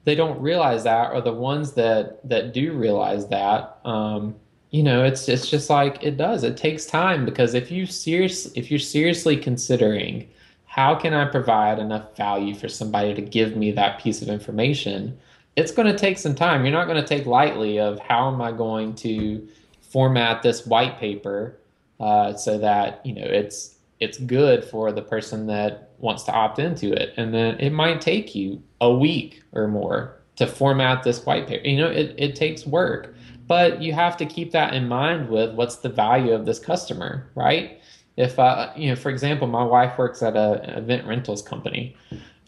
[0.05, 4.35] they don't realize that, or the ones that that do realize that, um,
[4.73, 6.43] you know, it's it's just like it does.
[6.43, 10.27] It takes time because if you serious if you're seriously considering
[10.65, 15.15] how can I provide enough value for somebody to give me that piece of information?
[15.55, 16.65] It's going to take some time.
[16.65, 19.47] You're not going to take lightly of how am I going to
[19.91, 21.55] format this white paper
[21.99, 26.57] uh, so that you know it's it's good for the person that wants to opt
[26.57, 31.23] into it, and then it might take you a week or more to format this
[31.27, 31.67] white paper.
[31.67, 33.13] You know, it, it takes work,
[33.47, 37.29] but you have to keep that in mind with what's the value of this customer,
[37.35, 37.79] right?
[38.17, 41.95] if uh, you know for example my wife works at a, an event rentals company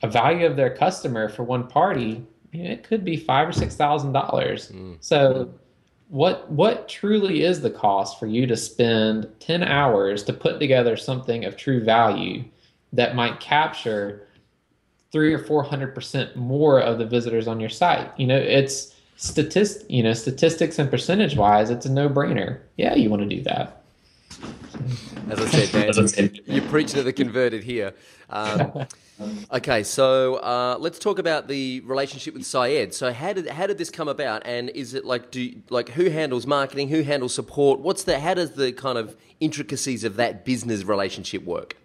[0.03, 3.51] a value of their customer for one party you know, it could be five or
[3.51, 4.95] six thousand dollars mm.
[4.99, 5.51] so
[6.09, 10.95] what what truly is the cost for you to spend 10 hours to put together
[10.95, 12.43] something of true value
[12.93, 14.27] that might capture
[15.11, 18.94] three or four hundred percent more of the visitors on your site you know it's
[19.16, 23.41] statist you know statistics and percentage wise it's a no-brainer yeah you want to do
[23.41, 23.82] that
[25.30, 26.39] as I said, man, As I said.
[26.45, 27.93] you're preaching to the converted here.
[28.30, 28.86] Um,
[29.53, 32.93] okay, so uh, let's talk about the relationship with Syed.
[32.93, 36.09] So how did how did this come about, and is it like do like who
[36.09, 37.80] handles marketing, who handles support?
[37.80, 41.78] What's the how does the kind of intricacies of that business relationship work?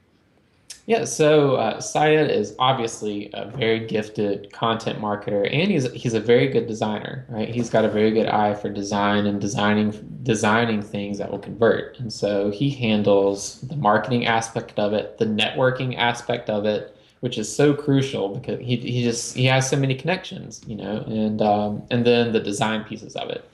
[0.90, 6.20] Yeah, so uh, Syed is obviously a very gifted content marketer, and he's he's a
[6.20, 7.24] very good designer.
[7.28, 9.92] Right, he's got a very good eye for design and designing
[10.24, 11.96] designing things that will convert.
[12.00, 17.38] And so he handles the marketing aspect of it, the networking aspect of it, which
[17.38, 21.40] is so crucial because he he just he has so many connections, you know, and
[21.40, 23.48] um, and then the design pieces of it.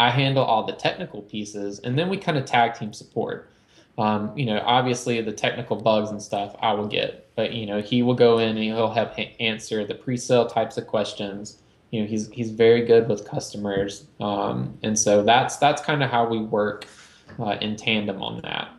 [0.00, 3.48] I handle all the technical pieces, and then we kind of tag team support.
[4.00, 7.82] Um, you know, obviously the technical bugs and stuff I will get, but you know,
[7.82, 11.58] he will go in and he'll have answer the pre-sale types of questions.
[11.90, 16.08] You know, he's he's very good with customers, um, and so that's that's kind of
[16.08, 16.86] how we work
[17.38, 18.70] uh, in tandem on that.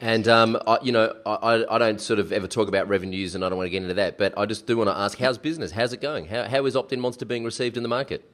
[0.00, 3.44] And um, I, you know, I, I don't sort of ever talk about revenues, and
[3.44, 4.18] I don't want to get into that.
[4.18, 5.70] But I just do want to ask, how's business?
[5.70, 6.26] How's it going?
[6.26, 8.28] How how is Opt-in Monster being received in the market?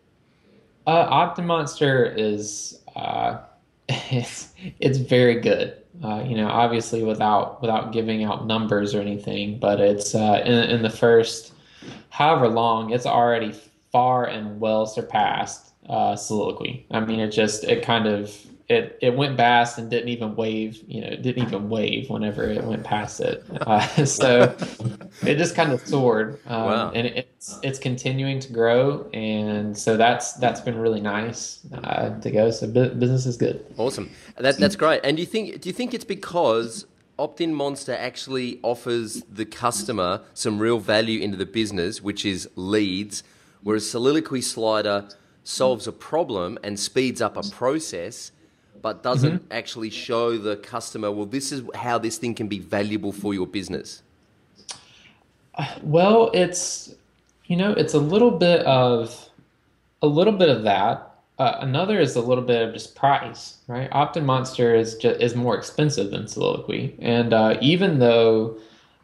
[0.86, 3.40] Uh, Opt-in Monster is uh,
[4.11, 5.76] it's it's very good.
[6.03, 10.53] Uh, you know, obviously without without giving out numbers or anything, but it's uh, in
[10.70, 11.53] in the first
[12.11, 13.53] however long, it's already
[13.93, 16.86] far and well surpassed uh, soliloquy.
[16.91, 18.34] I mean, it just it kind of
[18.70, 20.80] it it went past and didn't even wave.
[20.86, 23.44] You know, it didn't even wave whenever it went past it.
[23.62, 24.56] Uh, so
[25.22, 26.90] it just kind of soared, um, wow.
[26.94, 32.30] and it's it's continuing to grow, and so that's that's been really nice uh, to
[32.30, 32.52] go.
[32.52, 33.66] So business is good.
[33.76, 34.08] Awesome,
[34.38, 35.00] that, that's great.
[35.02, 36.86] And do you think do you think it's because
[37.18, 43.24] Opt-in Monster actually offers the customer some real value into the business, which is leads,
[43.64, 45.08] whereas Soliloquy Slider
[45.42, 48.30] solves a problem and speeds up a process
[48.83, 49.53] but doesn't mm-hmm.
[49.53, 53.47] actually show the customer, well, this is how this thing can be valuable for your
[53.47, 54.03] business?
[55.83, 56.95] Well, it's
[57.47, 59.28] you know, it's a little bit of
[60.03, 61.07] a little bit of that.
[61.39, 63.89] Uh, another is a little bit of just price, right?
[63.93, 68.59] Opt-in Monster is just, is more expensive than Soliloquy, and uh, even though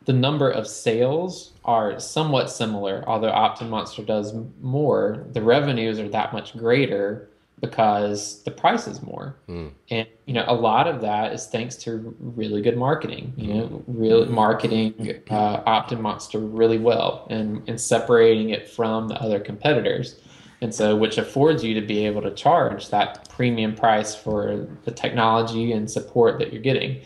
[0.05, 6.09] the number of sales are somewhat similar, although Opt-in Monster does more, the revenues are
[6.11, 7.29] that much greater
[7.61, 9.37] because the price is more.
[9.49, 9.73] Mm.
[9.91, 13.33] And you know, a lot of that is thanks to really good marketing.
[13.37, 19.15] You know, real marketing uh, Opt-in Monster really well and and separating it from the
[19.15, 20.21] other competitors.
[20.63, 24.91] And so, which affords you to be able to charge that premium price for the
[24.91, 27.03] technology and support that you're getting.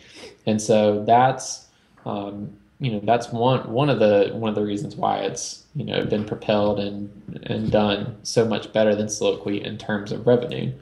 [0.47, 1.67] And so that's,
[2.07, 5.85] um, you know, that's one one of the one of the reasons why it's you
[5.85, 7.11] know been propelled and
[7.45, 10.73] and done so much better than Soliloquy in terms of revenue.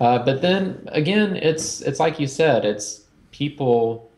[0.00, 4.10] Uh, but then again, it's it's like you said, it's people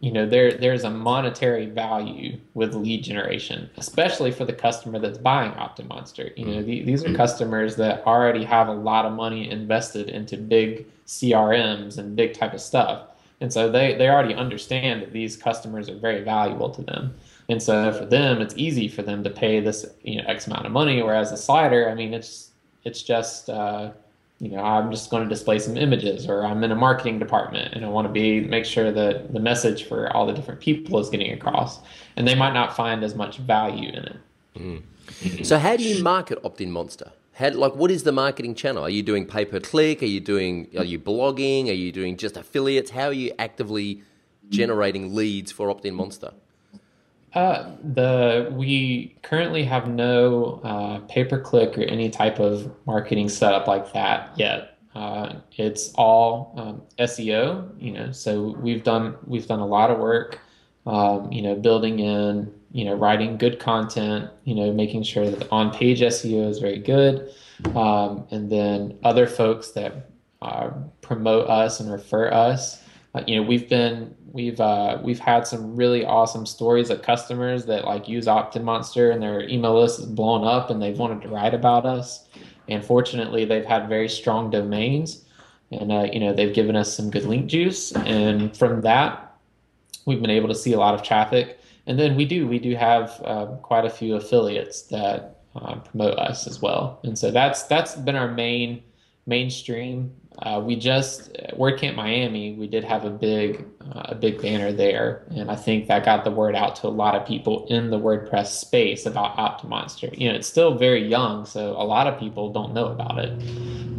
[0.00, 5.16] you know there there's a monetary value with lead generation especially for the customer that's
[5.16, 9.50] buying OptinMonster you know the, these are customers that already have a lot of money
[9.50, 15.02] invested into big crms and big type of stuff and so they they already understand
[15.02, 17.14] that these customers are very valuable to them.
[17.48, 20.66] And so for them it's easy for them to pay this you know x amount
[20.66, 22.50] of money whereas a slider i mean it's
[22.84, 23.90] it's just uh,
[24.38, 27.74] you know i'm just going to display some images or i'm in a marketing department
[27.74, 30.98] and i want to be make sure that the message for all the different people
[30.98, 31.80] is getting across.
[32.16, 34.16] And they might not find as much value in it.
[34.56, 35.44] Mm.
[35.44, 38.90] so how do you market opt-in monster how, like what is the marketing channel are
[38.90, 42.36] you doing pay per click are you doing are you blogging are you doing just
[42.36, 44.02] affiliates how are you actively
[44.50, 46.32] generating leads for opt-in monster
[47.34, 53.28] uh, the we currently have no uh, pay per click or any type of marketing
[53.28, 54.78] setup like that yet.
[54.94, 58.12] Uh, it's all um, SEO, you know.
[58.12, 60.38] So we've done we've done a lot of work,
[60.86, 65.48] um, you know, building in, you know, writing good content, you know, making sure that
[65.50, 67.30] on page SEO is very good,
[67.74, 70.10] um, and then other folks that
[70.42, 70.70] uh,
[71.00, 75.76] promote us and refer us uh, you know we've been we've uh, we've had some
[75.76, 80.44] really awesome stories of customers that like use Monster and their email list is blown
[80.44, 82.26] up and they've wanted to write about us.
[82.68, 85.24] And fortunately, they've had very strong domains,
[85.70, 87.92] and uh, you know they've given us some good link juice.
[87.92, 89.36] And from that,
[90.06, 91.60] we've been able to see a lot of traffic.
[91.86, 96.18] And then we do we do have uh, quite a few affiliates that uh, promote
[96.18, 97.00] us as well.
[97.04, 98.82] And so that's that's been our main
[99.26, 102.54] mainstream uh, we just WordCamp Miami.
[102.54, 106.24] We did have a big uh, a big banner there, and I think that got
[106.24, 110.18] the word out to a lot of people in the WordPress space about OptinMonster.
[110.18, 113.30] You know, it's still very young, so a lot of people don't know about it.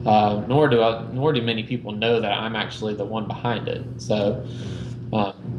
[0.06, 3.68] Uh, nor do I, nor do many people know that I'm actually the one behind
[3.68, 3.84] it.
[4.02, 4.46] So.
[5.14, 5.55] Um,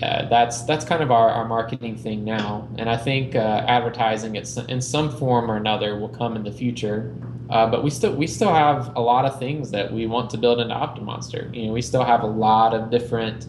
[0.00, 4.36] yeah, that's that's kind of our, our marketing thing now, and I think uh, advertising
[4.36, 7.14] in some form or another will come in the future.
[7.50, 10.38] Uh, but we still we still have a lot of things that we want to
[10.38, 11.52] build into OptinMonster.
[11.54, 13.48] You know, we still have a lot of different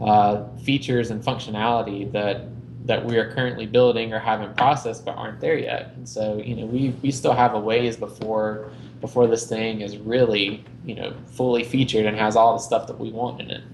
[0.00, 2.42] uh, features and functionality that
[2.86, 5.92] that we are currently building or haven't processed but aren't there yet.
[5.96, 8.70] And so, you know, we we still have a ways before
[9.00, 13.00] before this thing is really you know fully featured and has all the stuff that
[13.00, 13.64] we want in it.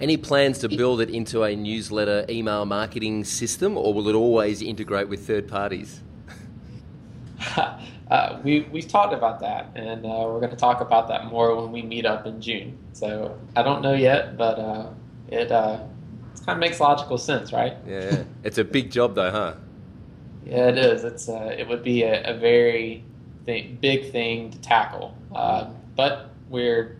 [0.00, 4.60] Any plans to build it into a newsletter email marketing system, or will it always
[4.60, 6.02] integrate with third parties?
[7.56, 11.54] uh, we we've talked about that, and uh, we're going to talk about that more
[11.56, 12.78] when we meet up in June.
[12.92, 14.90] So I don't know yet, but uh,
[15.28, 15.78] it uh,
[16.44, 17.74] kind of makes logical sense, right?
[17.86, 19.54] Yeah, it's a big job though, huh?
[20.46, 21.04] yeah, it is.
[21.04, 23.04] It's uh, it would be a, a very
[23.46, 26.96] th- big thing to tackle, uh, but we're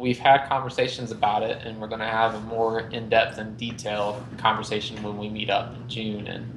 [0.00, 3.56] we've had conversations about it, and we're going to have a more in depth and
[3.58, 6.50] detailed conversation when we meet up in June, and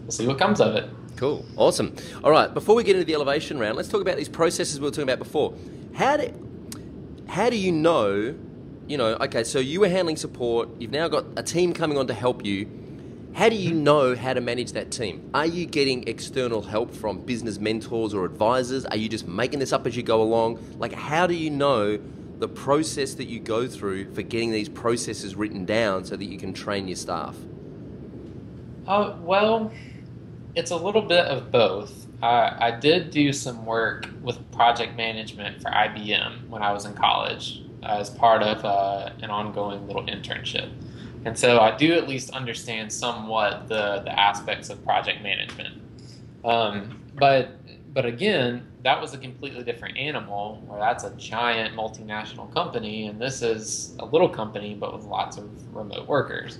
[0.00, 0.90] we'll see what comes of it.
[1.16, 1.44] Cool.
[1.56, 1.94] Awesome.
[2.24, 4.84] All right, before we get into the elevation round, let's talk about these processes we
[4.84, 5.54] were talking about before.
[5.94, 6.32] How do,
[7.28, 8.34] how do you know,
[8.88, 12.08] you know, okay, so you were handling support, you've now got a team coming on
[12.08, 12.68] to help you.
[13.34, 13.84] How do you mm-hmm.
[13.84, 15.30] know how to manage that team?
[15.34, 18.84] Are you getting external help from business mentors or advisors?
[18.86, 20.58] Are you just making this up as you go along?
[20.78, 22.00] Like, how do you know
[22.38, 26.38] the process that you go through for getting these processes written down so that you
[26.38, 27.36] can train your staff?
[28.86, 29.72] Uh, well,
[30.54, 32.06] it's a little bit of both.
[32.22, 36.94] Uh, I did do some work with project management for IBM when I was in
[36.94, 40.70] college as part of uh, an ongoing little internship.
[41.24, 45.80] And so I do at least understand somewhat the, the aspects of project management.
[46.44, 47.57] Um, but
[47.92, 53.20] but again, that was a completely different animal where that's a giant multinational company and
[53.20, 56.58] this is a little company but with lots of remote workers.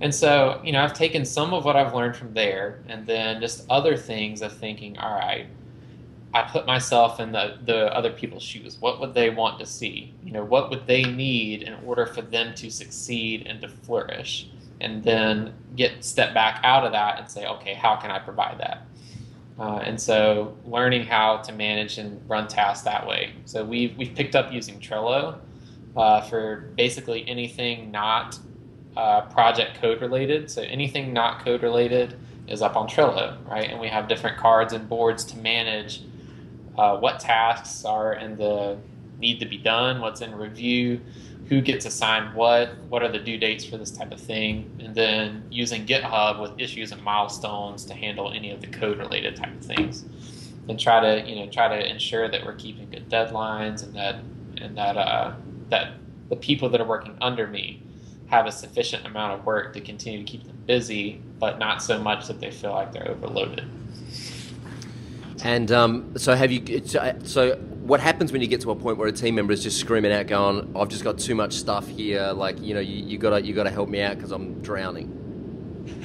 [0.00, 3.40] And so, you know, I've taken some of what I've learned from there and then
[3.40, 5.46] just other things of thinking, all right,
[6.32, 8.78] I put myself in the, the other people's shoes.
[8.80, 10.14] What would they want to see?
[10.24, 14.48] You know, what would they need in order for them to succeed and to flourish?
[14.80, 18.58] And then get step back out of that and say, okay, how can I provide
[18.60, 18.86] that?
[19.60, 23.34] Uh, and so learning how to manage and run tasks that way.
[23.44, 25.38] So we've, we've picked up using Trello
[25.94, 28.38] uh, for basically anything not
[28.96, 30.50] uh, project code related.
[30.50, 33.68] So anything not code related is up on Trello, right?
[33.68, 36.04] And we have different cards and boards to manage
[36.78, 38.78] uh, what tasks are in the
[39.18, 41.00] need to be done, what's in review,
[41.50, 44.94] who gets assigned what, what are the due dates for this type of thing, and
[44.94, 49.52] then using GitHub with issues and milestones to handle any of the code related type
[49.52, 50.04] of things,
[50.68, 54.20] and try to you know try to ensure that we're keeping good deadlines and that
[54.58, 55.34] and that uh,
[55.70, 55.94] that
[56.28, 57.82] the people that are working under me
[58.28, 61.98] have a sufficient amount of work to continue to keep them busy, but not so
[61.98, 63.68] much that they feel like they're overloaded.
[65.42, 66.86] And um, so, have you?
[67.24, 67.58] So,
[67.90, 70.12] what happens when you get to a point where a team member is just screaming
[70.12, 72.30] out, going, "I've just got too much stuff here.
[72.30, 75.08] Like, you know, you, you gotta you gotta help me out because I'm drowning."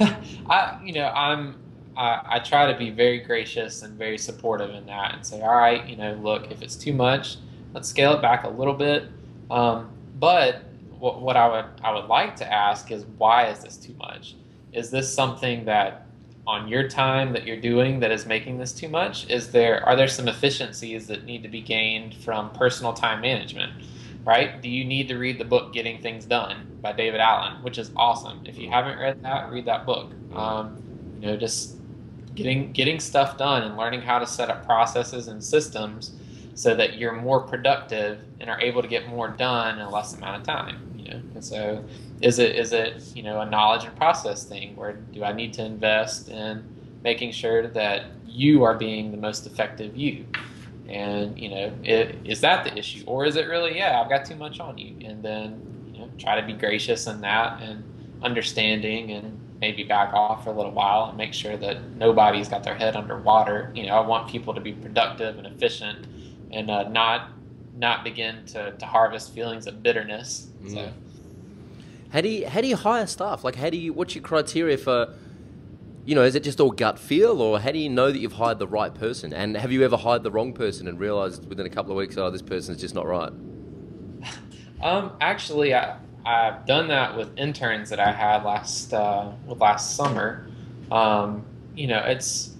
[0.50, 1.62] I, you know, I'm.
[1.96, 5.54] I, I try to be very gracious and very supportive in that, and say, "All
[5.54, 7.36] right, you know, look, if it's too much,
[7.72, 9.04] let's scale it back a little bit."
[9.48, 10.64] Um, but
[10.98, 14.34] what, what I would I would like to ask is, why is this too much?
[14.72, 16.05] Is this something that
[16.46, 19.28] on your time that you're doing that is making this too much?
[19.28, 23.72] Is there are there some efficiencies that need to be gained from personal time management?
[24.24, 24.60] Right?
[24.60, 27.90] Do you need to read the book "Getting Things Done" by David Allen, which is
[27.96, 28.42] awesome.
[28.44, 30.12] If you haven't read that, read that book.
[30.34, 30.82] Um,
[31.20, 31.76] you know, just
[32.34, 36.12] getting getting stuff done and learning how to set up processes and systems
[36.54, 40.14] so that you're more productive and are able to get more done in a less
[40.14, 40.85] amount of time.
[41.08, 41.84] Know, and so
[42.20, 45.52] is it is it you know a knowledge and process thing where do I need
[45.54, 46.64] to invest in
[47.02, 50.26] making sure that you are being the most effective you?
[50.88, 54.24] And you know, it, is that the issue, or is it really yeah I've got
[54.24, 54.96] too much on you?
[55.06, 57.82] And then you know try to be gracious in that and
[58.22, 62.62] understanding and maybe back off for a little while and make sure that nobody's got
[62.62, 63.70] their head underwater.
[63.74, 66.06] You know, I want people to be productive and efficient
[66.52, 67.30] and uh, not
[67.76, 70.48] not begin to, to harvest feelings of bitterness.
[70.68, 70.92] So
[72.10, 73.44] how do you how do you hire staff?
[73.44, 75.14] Like, how do you what's your criteria for?
[76.04, 78.34] You know, is it just all gut feel, or how do you know that you've
[78.34, 79.32] hired the right person?
[79.32, 82.16] And have you ever hired the wrong person and realized within a couple of weeks,
[82.16, 83.32] oh, this person's just not right?
[84.82, 85.96] Um, actually, I,
[86.26, 90.46] I've done that with interns that I had last uh, last summer.
[90.92, 92.55] Um, you know, it's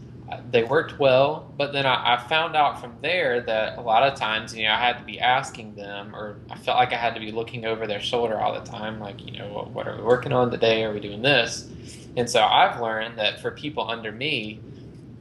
[0.50, 4.18] they worked well, but then I, I, found out from there that a lot of
[4.18, 7.14] times, you know, I had to be asking them, or I felt like I had
[7.14, 9.96] to be looking over their shoulder all the time, like, you know, what, what are
[9.96, 10.82] we working on today?
[10.82, 11.68] Are we doing this?
[12.16, 14.60] And so I've learned that for people under me,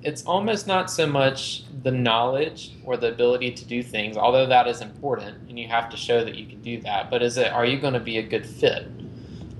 [0.01, 4.67] it's almost not so much the knowledge or the ability to do things, although that
[4.67, 7.11] is important, and you have to show that you can do that.
[7.11, 8.87] But is it, are you going to be a good fit?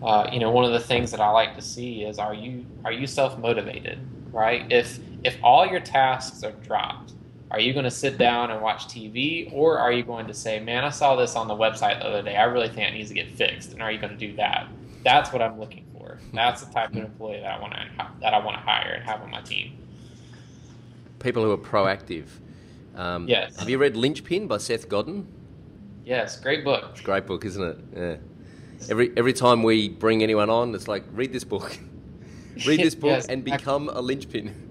[0.01, 2.65] Uh, you know, one of the things that I like to see is, are you
[2.83, 3.99] are you self motivated?
[4.31, 4.71] Right?
[4.71, 7.13] If if all your tasks are dropped,
[7.49, 10.59] are you going to sit down and watch TV, or are you going to say,
[10.59, 12.35] "Man, I saw this on the website the other day.
[12.35, 14.67] I really think it needs to get fixed," and are you going to do that?
[15.03, 16.19] That's what I'm looking for.
[16.33, 19.03] That's the type of employee that I want to that I want to hire and
[19.03, 19.77] have on my team.
[21.19, 22.27] People who are proactive.
[22.95, 23.57] Um, yes.
[23.57, 25.27] Have you read Linchpin by Seth Godin?
[26.05, 26.85] Yes, great book.
[26.91, 27.77] It's a great book, isn't it?
[27.95, 28.15] Yeah.
[28.89, 31.77] Every every time we bring anyone on, it's like read this book,
[32.65, 34.64] read this book, yes, and become a linchpin.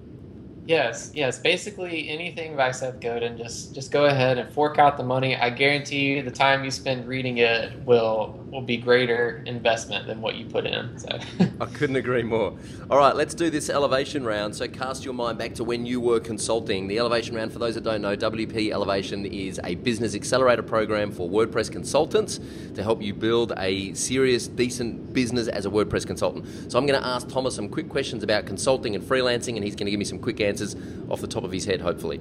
[0.67, 1.39] Yes, yes.
[1.39, 5.37] Basically, anything by Seth Godin, just just go ahead and fork out the money.
[5.37, 10.23] I guarantee you, the time you spend reading it will will be greater investment than
[10.23, 10.99] what you put in.
[10.99, 11.09] So.
[11.61, 12.57] I couldn't agree more.
[12.89, 14.57] All right, let's do this elevation round.
[14.57, 16.87] So cast your mind back to when you were consulting.
[16.87, 21.13] The elevation round, for those that don't know, WP Elevation is a business accelerator program
[21.13, 22.41] for WordPress consultants
[22.75, 26.47] to help you build a serious, decent business as a WordPress consultant.
[26.73, 29.75] So I'm going to ask Thomas some quick questions about consulting and freelancing, and he's
[29.75, 30.77] going to give me some quick answers answers
[31.09, 32.19] off the top of his head, hopefully.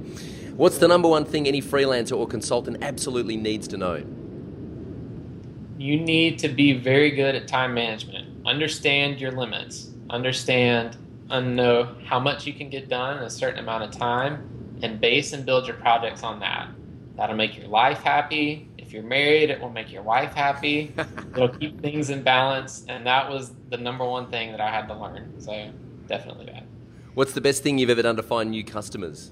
[0.55, 4.03] What's the number one thing any freelancer or consultant absolutely needs to know?
[5.77, 8.45] You need to be very good at time management.
[8.45, 9.91] Understand your limits.
[10.09, 10.97] Understand
[11.29, 14.99] and know how much you can get done in a certain amount of time and
[14.99, 16.69] base and build your projects on that.
[17.15, 18.69] That'll make your life happy.
[18.77, 20.93] If you're married, it will make your wife happy.
[21.35, 22.85] It'll keep things in balance.
[22.87, 25.39] And that was the number one thing that I had to learn.
[25.39, 25.71] So
[26.07, 26.63] definitely that.
[27.13, 29.31] What's the best thing you've ever done to find new customers?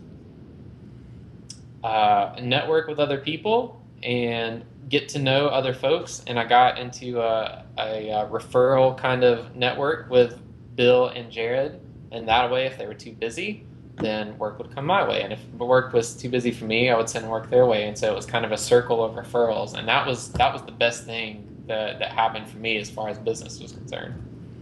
[1.84, 6.24] Uh, network with other people and get to know other folks.
[6.28, 10.40] And I got into a, a, a, referral kind of network with
[10.76, 11.80] Bill and Jared.
[12.12, 13.66] And that way, if they were too busy,
[13.96, 15.24] then work would come my way.
[15.24, 17.88] And if work was too busy for me, I would send work their way.
[17.88, 19.74] And so it was kind of a circle of referrals.
[19.74, 23.10] And that was that was the best thing that, that happened for me as far
[23.10, 24.14] as business was concerned.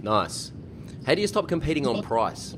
[0.01, 0.53] Nice.
[1.05, 2.55] How do you stop competing on price?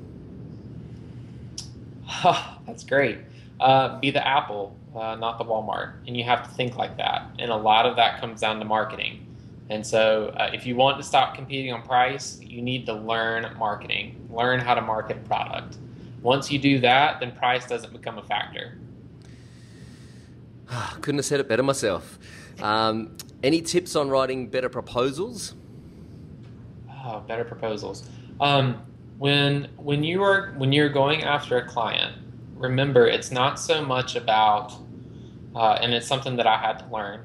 [2.23, 3.19] Oh, that's great.
[3.59, 5.93] Uh, be the Apple, uh, not the Walmart.
[6.07, 7.29] And you have to think like that.
[7.39, 9.25] And a lot of that comes down to marketing.
[9.69, 13.55] And so, uh, if you want to stop competing on price, you need to learn
[13.57, 15.77] marketing, learn how to market a product.
[16.21, 18.77] Once you do that, then price doesn't become a factor.
[21.01, 22.19] Couldn't have said it better myself.
[22.61, 25.55] Um, any tips on writing better proposals?
[26.89, 28.03] Oh, better proposals.
[28.39, 28.81] Um,
[29.21, 32.15] when when you are when you're going after a client,
[32.55, 34.73] remember it's not so much about,
[35.55, 37.19] uh, and it's something that I had to learn,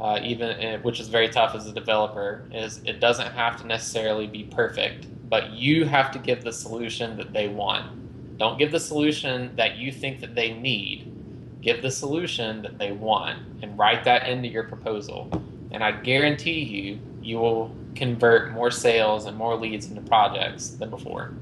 [0.00, 2.48] uh, even uh, which is very tough as a developer.
[2.54, 7.18] Is it doesn't have to necessarily be perfect, but you have to give the solution
[7.18, 8.38] that they want.
[8.38, 11.12] Don't give the solution that you think that they need.
[11.60, 15.28] Give the solution that they want, and write that into your proposal.
[15.70, 20.90] And I guarantee you, you will convert more sales and more leads into projects than
[20.90, 21.32] before.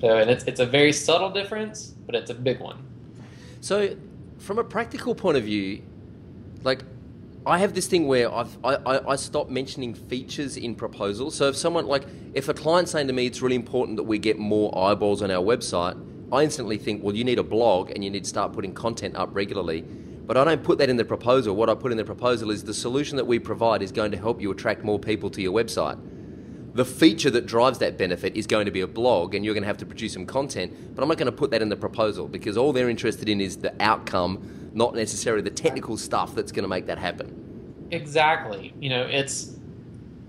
[0.00, 2.78] So, and it's it's a very subtle difference, but it's a big one.
[3.60, 3.96] So,
[4.38, 5.82] from a practical point of view,
[6.64, 6.82] like
[7.44, 11.34] I have this thing where I've, I, I, I stop mentioning features in proposals.
[11.34, 12.04] So if someone like
[12.34, 15.30] if a client's saying to me it's really important that we get more eyeballs on
[15.30, 16.00] our website,
[16.32, 19.16] I instantly think, well, you need a blog and you need to start putting content
[19.16, 19.84] up regularly.
[20.26, 21.56] But I don't put that in the proposal.
[21.56, 24.16] What I put in the proposal is the solution that we provide is going to
[24.16, 25.98] help you attract more people to your website.
[26.74, 29.62] The feature that drives that benefit is going to be a blog, and you're going
[29.62, 30.94] to have to produce some content.
[30.94, 33.40] But I'm not going to put that in the proposal because all they're interested in
[33.40, 37.88] is the outcome, not necessarily the technical stuff that's going to make that happen.
[37.90, 38.72] Exactly.
[38.80, 39.58] You know, it's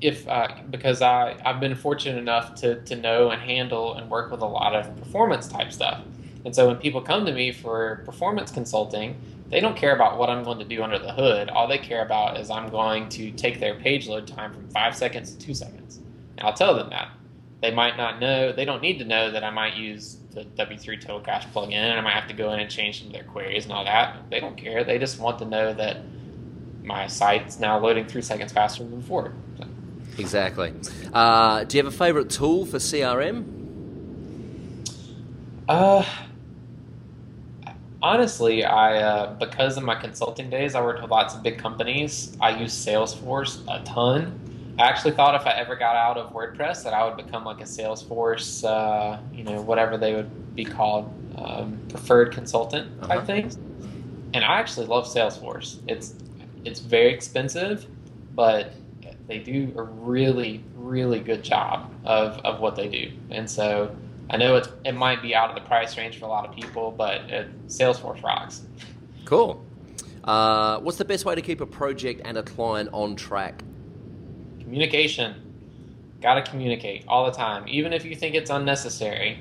[0.02, 4.32] if uh, because I I've been fortunate enough to to know and handle and work
[4.32, 6.04] with a lot of performance type stuff.
[6.46, 9.16] And so when people come to me for performance consulting,
[9.50, 11.50] they don't care about what I'm going to do under the hood.
[11.50, 14.96] All they care about is I'm going to take their page load time from five
[14.96, 16.00] seconds to two seconds.
[16.38, 17.10] And I'll tell them that.
[17.62, 21.00] They might not know, they don't need to know that I might use the W3
[21.00, 23.24] Total Cache plugin and I might have to go in and change some of their
[23.24, 24.30] queries and all that.
[24.30, 24.84] They don't care.
[24.84, 26.02] They just want to know that
[26.84, 29.34] my site's now loading three seconds faster than before.
[29.58, 29.66] So.
[30.18, 30.74] Exactly.
[31.14, 33.46] Uh, do you have a favorite tool for CRM?
[35.70, 36.04] Uh,
[38.04, 42.38] honestly, I uh, because of my consulting days, I worked with lots of big companies.
[42.40, 44.40] I use Salesforce a ton.
[44.78, 47.62] I actually thought if I ever got out of WordPress that I would become like
[47.62, 53.26] a Salesforce, uh, you know, whatever they would be called, um, preferred consultant type uh-huh.
[53.26, 53.56] things.
[54.34, 55.80] And I actually love Salesforce.
[55.88, 56.16] It's
[56.66, 57.88] it's very expensive,
[58.36, 58.74] but
[59.28, 63.12] they do a really really good job of, of what they do.
[63.30, 63.96] And so
[64.30, 66.56] I know it's it might be out of the price range for a lot of
[66.56, 68.62] people, but it, Salesforce rocks.
[69.26, 69.64] Cool.
[70.24, 73.64] Uh, what's the best way to keep a project and a client on track?
[74.60, 75.36] Communication.
[76.22, 79.40] Got to communicate all the time, even if you think it's unnecessary.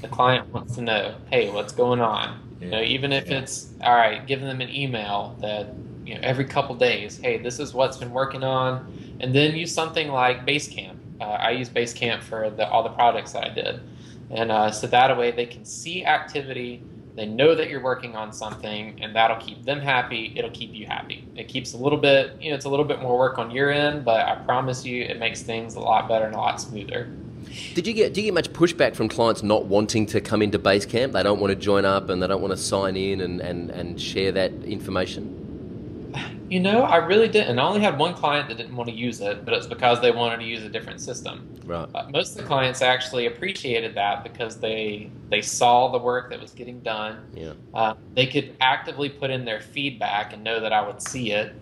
[0.00, 2.40] The client wants to know, hey, what's going on?
[2.60, 2.64] Yeah.
[2.64, 3.40] You know, even if yeah.
[3.40, 5.74] it's all right, giving them an email that
[6.06, 9.74] you know every couple days, hey, this is what's been working on, and then use
[9.74, 10.96] something like Basecamp.
[11.20, 13.80] Uh, I use Basecamp for the, all the projects that I did,
[14.30, 16.82] and uh, so that way they can see activity
[17.16, 20.32] they know that you're working on something, and that'll keep them happy.
[20.36, 21.26] It'll keep you happy.
[21.36, 23.70] It keeps a little bit, you know, it's a little bit more work on your
[23.70, 27.10] end, but I promise you, it makes things a lot better and a lot smoother.
[27.74, 30.58] Did you get do you get much pushback from clients not wanting to come into
[30.58, 31.12] Basecamp?
[31.12, 33.70] They don't want to join up and they don't want to sign in and, and,
[33.70, 35.39] and share that information?
[36.50, 37.60] You know, I really didn't.
[37.60, 40.10] I only had one client that didn't want to use it, but it's because they
[40.10, 41.60] wanted to use a different system.
[41.64, 41.88] Right.
[41.94, 46.40] Uh, most of the clients actually appreciated that because they they saw the work that
[46.40, 47.24] was getting done.
[47.34, 47.52] Yeah.
[47.72, 51.54] Uh, they could actively put in their feedback and know that I would see it.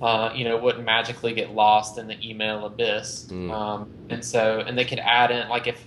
[0.00, 3.28] Uh, you know, wouldn't magically get lost in the email abyss.
[3.30, 3.52] Mm.
[3.52, 5.80] Um, and so, and they could add in, like, if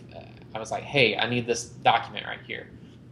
[0.54, 2.70] I was like, hey, I need this document right here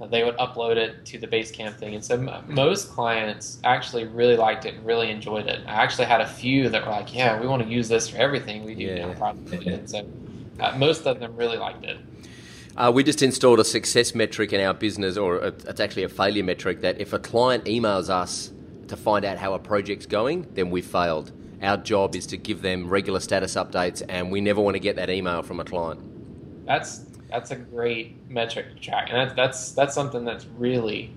[0.09, 1.95] they would upload it to the Basecamp thing.
[1.95, 5.61] And so m- most clients actually really liked it and really enjoyed it.
[5.65, 8.17] I actually had a few that were like, yeah, we want to use this for
[8.17, 9.13] everything we do yeah.
[9.13, 9.85] now.
[9.85, 10.05] So
[10.59, 11.97] uh, most of them really liked it.
[12.75, 16.09] Uh, we just installed a success metric in our business, or a, it's actually a
[16.09, 18.51] failure metric, that if a client emails us
[18.87, 21.31] to find out how a project's going, then we've failed.
[21.61, 24.95] Our job is to give them regular status updates, and we never want to get
[24.95, 26.65] that email from a client.
[26.65, 31.11] That's that's a great metric to track, and that's that's that's something that's really,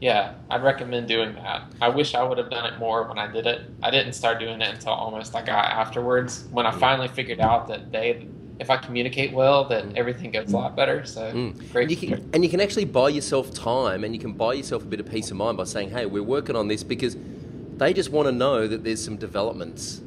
[0.00, 1.62] yeah, I'd recommend doing that.
[1.80, 3.70] I wish I would have done it more when I did it.
[3.82, 7.68] I didn't start doing it until almost I got afterwards when I finally figured out
[7.68, 8.26] that they
[8.58, 11.04] if I communicate well, then everything gets a lot better.
[11.04, 11.72] So mm.
[11.72, 11.82] great.
[11.82, 14.82] And you, can, and you can actually buy yourself time and you can buy yourself
[14.82, 17.16] a bit of peace of mind by saying, hey, we're working on this because
[17.76, 20.00] they just want to know that there's some developments.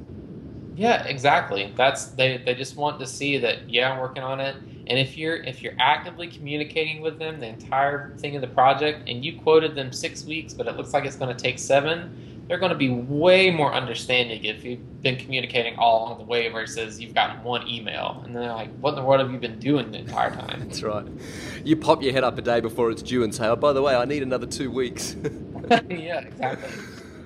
[0.76, 1.74] Yeah, exactly.
[1.78, 4.56] That's they, they just want to see that, yeah, I'm working on it.
[4.88, 9.08] And if you're if you're actively communicating with them the entire thing of the project,
[9.08, 12.44] and you quoted them six weeks, but it looks like it's going to take seven,
[12.48, 16.50] they're going to be way more understanding if you've been communicating all along the way
[16.50, 19.60] versus you've gotten one email and they're like, "What in the world have you been
[19.60, 21.06] doing the entire time?" That's right.
[21.64, 23.82] You pop your head up a day before it's due and say, "Oh, by the
[23.82, 25.16] way, I need another two weeks."
[25.90, 26.70] yeah, exactly.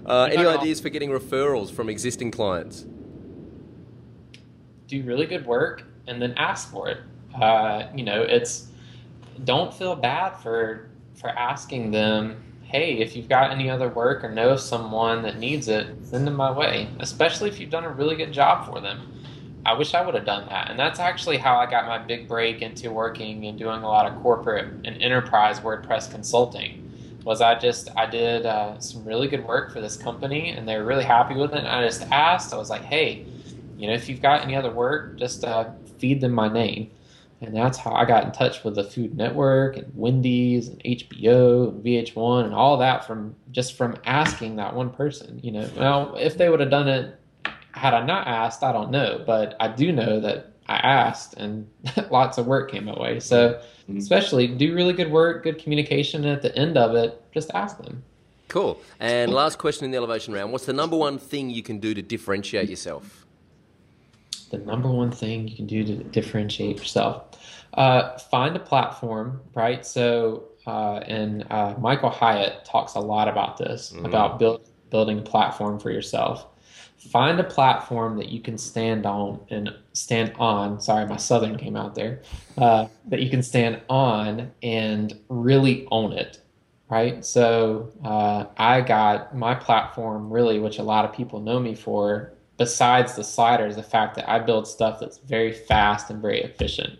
[0.05, 2.85] Uh, any ideas for getting referrals from existing clients?
[4.87, 6.99] Do really good work and then ask for it.
[7.41, 8.67] Uh, you know, it's
[9.43, 14.31] don't feel bad for for asking them hey, if you've got any other work or
[14.31, 18.15] know someone that needs it, send them my way, especially if you've done a really
[18.15, 19.11] good job for them.
[19.65, 20.69] I wish I would have done that.
[20.69, 24.11] And that's actually how I got my big break into working and doing a lot
[24.11, 26.81] of corporate and enterprise WordPress consulting.
[27.23, 30.75] Was I just I did uh, some really good work for this company and they
[30.77, 31.59] were really happy with it.
[31.59, 33.25] And I just asked, I was like, hey,
[33.77, 36.91] you know, if you've got any other work, just uh, feed them my name.
[37.45, 41.69] And that's how I got in touch with the Food Network and Wendy's and HBO
[41.69, 45.39] and VH1 and all that from just from asking that one person.
[45.43, 47.19] You know, now if they would have done it
[47.71, 51.67] had I not asked, I don't know, but I do know that I asked and
[52.09, 53.19] lots of work came my way.
[53.19, 53.97] So, mm-hmm.
[53.97, 56.23] especially do really good work, good communication.
[56.23, 58.03] And at the end of it, just ask them.
[58.47, 58.79] Cool.
[58.99, 61.93] And last question in the elevation round What's the number one thing you can do
[61.93, 63.24] to differentiate yourself?
[64.57, 67.23] The number one thing you can do to differentiate yourself
[67.73, 69.85] uh, find a platform, right?
[69.85, 74.05] So, uh, and uh, Michael Hyatt talks a lot about this, mm-hmm.
[74.05, 76.47] about build, building a platform for yourself
[76.97, 81.75] find a platform that you can stand on and stand on sorry my southern came
[81.75, 82.21] out there
[82.57, 86.41] uh, that you can stand on and really own it
[86.89, 91.75] right so uh, i got my platform really which a lot of people know me
[91.75, 96.41] for besides the sliders the fact that i build stuff that's very fast and very
[96.41, 96.99] efficient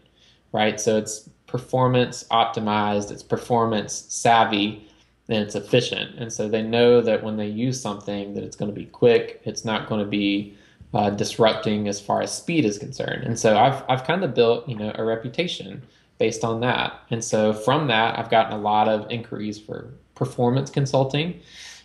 [0.51, 4.87] right so it's performance optimized it's performance savvy
[5.27, 6.15] and it's efficient.
[6.17, 9.41] And so they know that when they use something that it's going to be quick,
[9.43, 10.55] it's not going to be
[10.93, 13.23] uh, disrupting as far as speed is concerned.
[13.23, 15.81] And so I've I've kind of built you know a reputation
[16.19, 16.93] based on that.
[17.09, 21.41] And so from that, I've gotten a lot of inquiries for performance consulting.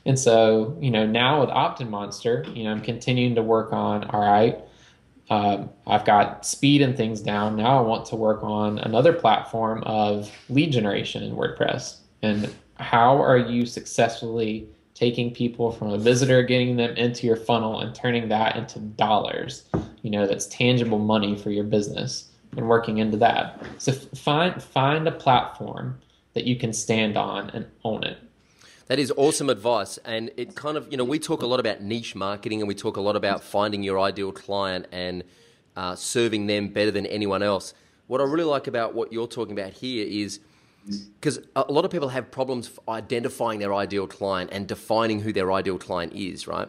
[0.06, 4.20] And so you know now with OptinMonster, you know I'm continuing to work on all
[4.20, 4.58] right.
[5.30, 7.54] Um, I've got speed and things down.
[7.54, 11.98] Now I want to work on another platform of lead generation in WordPress.
[12.22, 17.78] And how are you successfully taking people from a visitor, getting them into your funnel,
[17.78, 19.64] and turning that into dollars?
[20.02, 23.62] You know, that's tangible money for your business and working into that.
[23.78, 26.00] So find find a platform
[26.34, 28.18] that you can stand on and own it.
[28.90, 29.98] That is awesome advice.
[29.98, 32.74] And it kind of, you know, we talk a lot about niche marketing and we
[32.74, 35.22] talk a lot about finding your ideal client and
[35.76, 37.72] uh, serving them better than anyone else.
[38.08, 40.40] What I really like about what you're talking about here is
[41.20, 45.52] because a lot of people have problems identifying their ideal client and defining who their
[45.52, 46.68] ideal client is, right?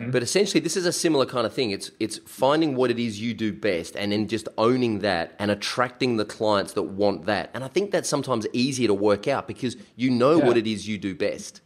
[0.00, 0.12] Mm-hmm.
[0.12, 1.72] But essentially, this is a similar kind of thing.
[1.72, 5.50] It's it's finding what it is you do best, and then just owning that and
[5.50, 7.50] attracting the clients that want that.
[7.52, 10.46] And I think that's sometimes easier to work out because you know yeah.
[10.46, 11.60] what it is you do best.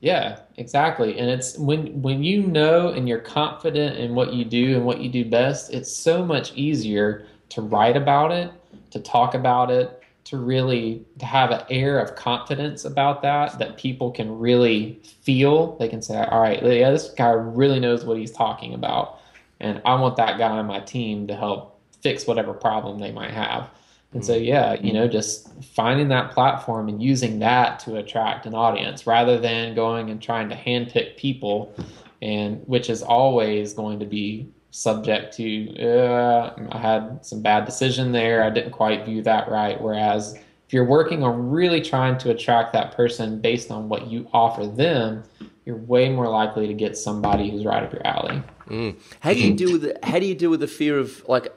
[0.00, 1.18] Yeah, exactly.
[1.18, 5.00] And it's when when you know and you're confident in what you do and what
[5.00, 8.50] you do best, it's so much easier to write about it,
[8.92, 9.97] to talk about it,
[10.28, 15.76] to really to have an air of confidence about that that people can really feel.
[15.78, 19.20] They can say all right yeah this guy really knows what he's talking about
[19.60, 23.32] and i want that guy on my team to help fix whatever problem they might
[23.32, 23.70] have.
[24.12, 24.44] And so mm-hmm.
[24.44, 25.12] yeah you know mm-hmm.
[25.12, 30.20] just finding that platform and using that to attract an audience rather than going and
[30.20, 31.74] trying to handpick people
[32.20, 38.12] and which is always going to be subject to uh, I had some bad decision
[38.12, 38.42] there.
[38.42, 39.80] I didn't quite view that right.
[39.80, 44.28] Whereas if you're working on really trying to attract that person based on what you
[44.32, 45.24] offer them,
[45.64, 48.42] you're way more likely to get somebody who's right up your alley.
[48.68, 48.96] Mm.
[49.20, 51.48] How do you deal with the, how do you deal with the fear of like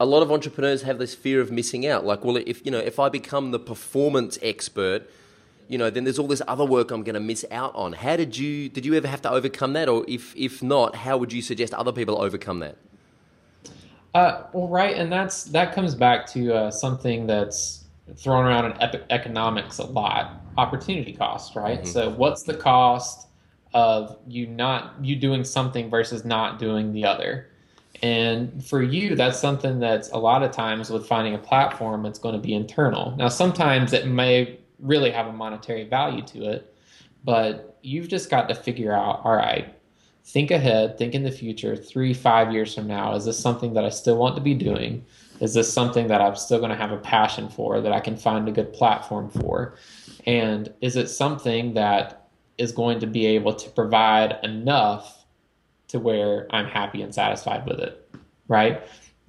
[0.00, 2.04] a lot of entrepreneurs have this fear of missing out.
[2.04, 5.10] Like, well, if you know, if I become the performance expert,
[5.68, 7.92] you know, then there's all this other work I'm going to miss out on.
[7.92, 11.18] How did you did you ever have to overcome that, or if if not, how
[11.18, 12.76] would you suggest other people overcome that?
[14.14, 17.84] Uh, well, right, and that's that comes back to uh, something that's
[18.16, 21.80] thrown around in economics a lot: opportunity cost, right?
[21.80, 21.88] Mm-hmm.
[21.88, 23.28] So, what's the cost
[23.74, 27.50] of you not you doing something versus not doing the other?
[28.00, 32.18] And for you, that's something that's a lot of times with finding a platform, it's
[32.18, 33.14] going to be internal.
[33.16, 36.74] Now, sometimes it may really have a monetary value to it.
[37.24, 39.74] But you've just got to figure out all right,
[40.24, 43.14] think ahead, think in the future, three, five years from now.
[43.14, 45.04] Is this something that I still want to be doing?
[45.40, 48.16] Is this something that I'm still going to have a passion for, that I can
[48.16, 49.76] find a good platform for?
[50.26, 55.24] And is it something that is going to be able to provide enough
[55.88, 58.10] to where I'm happy and satisfied with it?
[58.48, 58.82] Right?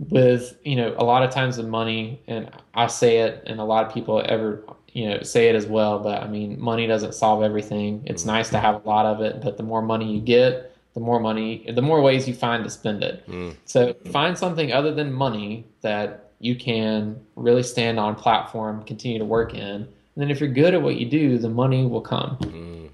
[0.07, 3.63] with you know a lot of times the money and i say it and a
[3.63, 4.63] lot of people ever
[4.93, 8.03] you know say it as well, but I mean, money doesn't solve everything.
[8.05, 10.99] It's nice to have a lot of it, but the more money you get, the
[10.99, 13.27] more money, the more ways you find to spend it.
[13.27, 13.55] Mm.
[13.65, 19.25] So find something other than money that you can really stand on platform, continue to
[19.25, 19.59] work in.
[19.59, 22.37] And then if you're good at what you do, the money will come.
[22.37, 22.89] Mm.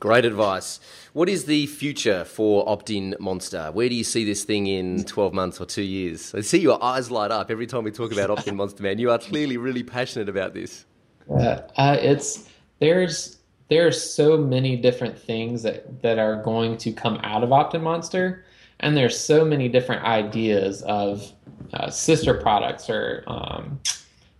[0.00, 0.78] Great advice.
[1.12, 3.70] What is the future for Optin Monster?
[3.72, 6.32] Where do you see this thing in 12 months or two years?
[6.36, 8.98] I see your eyes light up every time we talk about Optin Monster, man.
[8.98, 10.84] You are clearly really passionate about this.
[11.30, 12.48] Uh, uh, it's
[12.78, 17.50] there's there are so many different things that, that are going to come out of
[17.50, 18.44] Optin Monster,
[18.80, 21.32] and there's so many different ideas of
[21.74, 23.78] uh, sister products or um,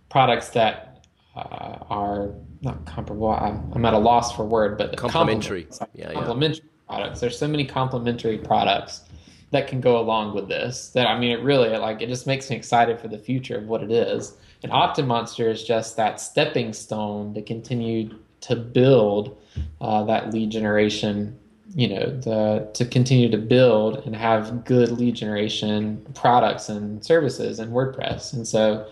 [0.09, 3.29] products that uh, are not comparable.
[3.29, 5.67] I'm, I'm, at a loss for word, but complementary.
[5.93, 6.95] Yeah, complementary yeah.
[6.95, 7.19] products.
[7.19, 9.03] There's so many complementary products
[9.51, 12.49] that can go along with this that I mean, it really like it just makes
[12.49, 14.37] me excited for the future of what it is.
[14.63, 19.37] And Optin Monster is just that stepping stone to continue to build
[19.81, 21.37] uh, that lead generation
[21.75, 27.59] you know the to continue to build and have good lead generation products and services
[27.59, 28.33] in WordPress.
[28.33, 28.87] And so,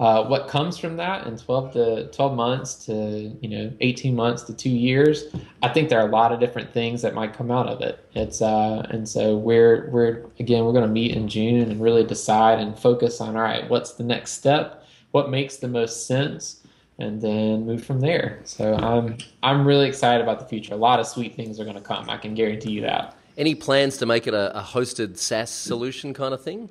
[0.00, 4.42] uh, what comes from that in 12 to 12 months to you know 18 months
[4.44, 5.24] to two years,
[5.62, 8.08] I think there are a lot of different things that might come out of it.
[8.14, 12.04] It's uh, and so we're we're again we're going to meet in June and really
[12.04, 14.83] decide and focus on all right what's the next step,
[15.14, 16.60] what makes the most sense
[16.98, 18.40] and then move from there.
[18.42, 20.74] So I'm I'm really excited about the future.
[20.74, 22.10] A lot of sweet things are going to come.
[22.10, 23.16] I can guarantee you that.
[23.38, 26.68] Any plans to make it a, a, hosted SaaS solution kind of thing?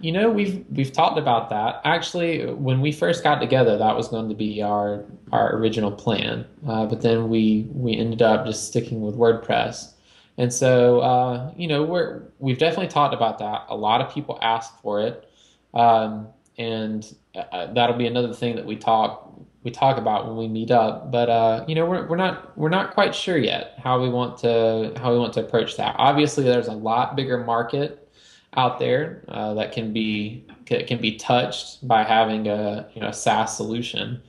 [0.00, 1.80] You know, we've we've talked about that.
[1.84, 6.46] Actually, when we first got together, that was going to be our our original plan.
[6.66, 9.92] Uh, but then we we ended up just sticking with WordPress.
[10.36, 13.66] And so, uh, you know, we're we've definitely talked about that.
[13.68, 15.30] A lot of people ask for it.
[15.74, 16.28] Um,
[16.58, 19.24] and uh, that'll be another thing that we talk
[19.62, 21.10] we talk about when we meet up.
[21.10, 24.38] But uh, you know, we're we're not we're not quite sure yet how we want
[24.38, 25.94] to how we want to approach that.
[25.98, 28.08] Obviously, there's a lot bigger market
[28.56, 33.12] out there uh, that can be can be touched by having a you know a
[33.12, 34.22] SaaS solution.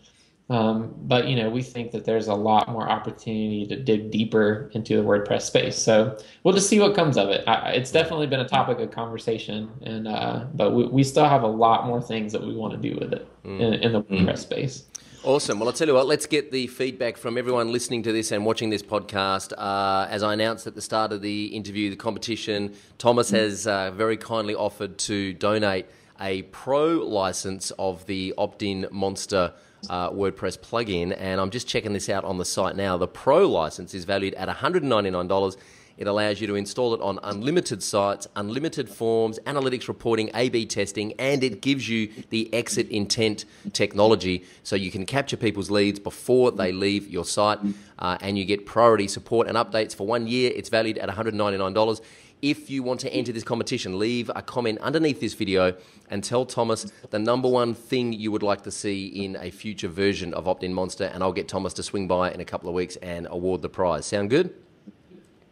[0.50, 4.72] Um, but you know, we think that there's a lot more opportunity to dig deeper
[4.74, 5.78] into the WordPress space.
[5.78, 7.48] So we'll just see what comes of it.
[7.48, 11.44] I, it's definitely been a topic of conversation, and uh, but we, we still have
[11.44, 13.60] a lot more things that we want to do with it mm.
[13.60, 14.38] in, in, the WordPress mm.
[14.38, 14.86] space.
[15.24, 15.60] Awesome.
[15.60, 18.46] Well, I'll tell you what, let's get the feedback from everyone listening to this and
[18.46, 19.52] watching this podcast.
[19.58, 23.92] Uh, as I announced at the start of the interview, the competition, Thomas has uh,
[23.92, 25.88] very kindly offered to donate
[26.22, 29.54] a pro license of the Optin Monster
[29.90, 32.98] uh, WordPress plugin, and I'm just checking this out on the site now.
[32.98, 35.58] The Pro license is valued at $199.
[36.00, 40.66] It allows you to install it on unlimited sites, unlimited forms, analytics reporting, A B
[40.66, 46.00] testing, and it gives you the exit intent technology so you can capture people's leads
[46.00, 47.60] before they leave your site
[48.00, 50.54] uh, and you get priority support and updates for one year.
[50.56, 52.02] It's valued at $199.
[52.42, 55.76] If you want to enter this competition, leave a comment underneath this video
[56.10, 59.90] and tell Thomas the number one thing you would like to see in a future
[59.90, 62.76] version of Optin Monster, and I'll get Thomas to swing by in a couple of
[62.76, 64.06] weeks and award the prize.
[64.06, 64.54] Sound good?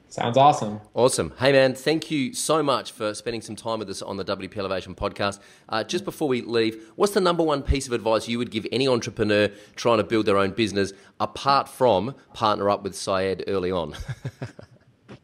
[0.10, 0.80] Sounds awesome.
[0.94, 1.34] Awesome.
[1.38, 4.56] Hey, man, thank you so much for spending some time with us on the WP
[4.56, 5.40] Elevation podcast.
[5.68, 8.66] Uh, just before we leave, what's the number one piece of advice you would give
[8.72, 13.72] any entrepreneur trying to build their own business apart from partner up with Syed early
[13.72, 13.96] on?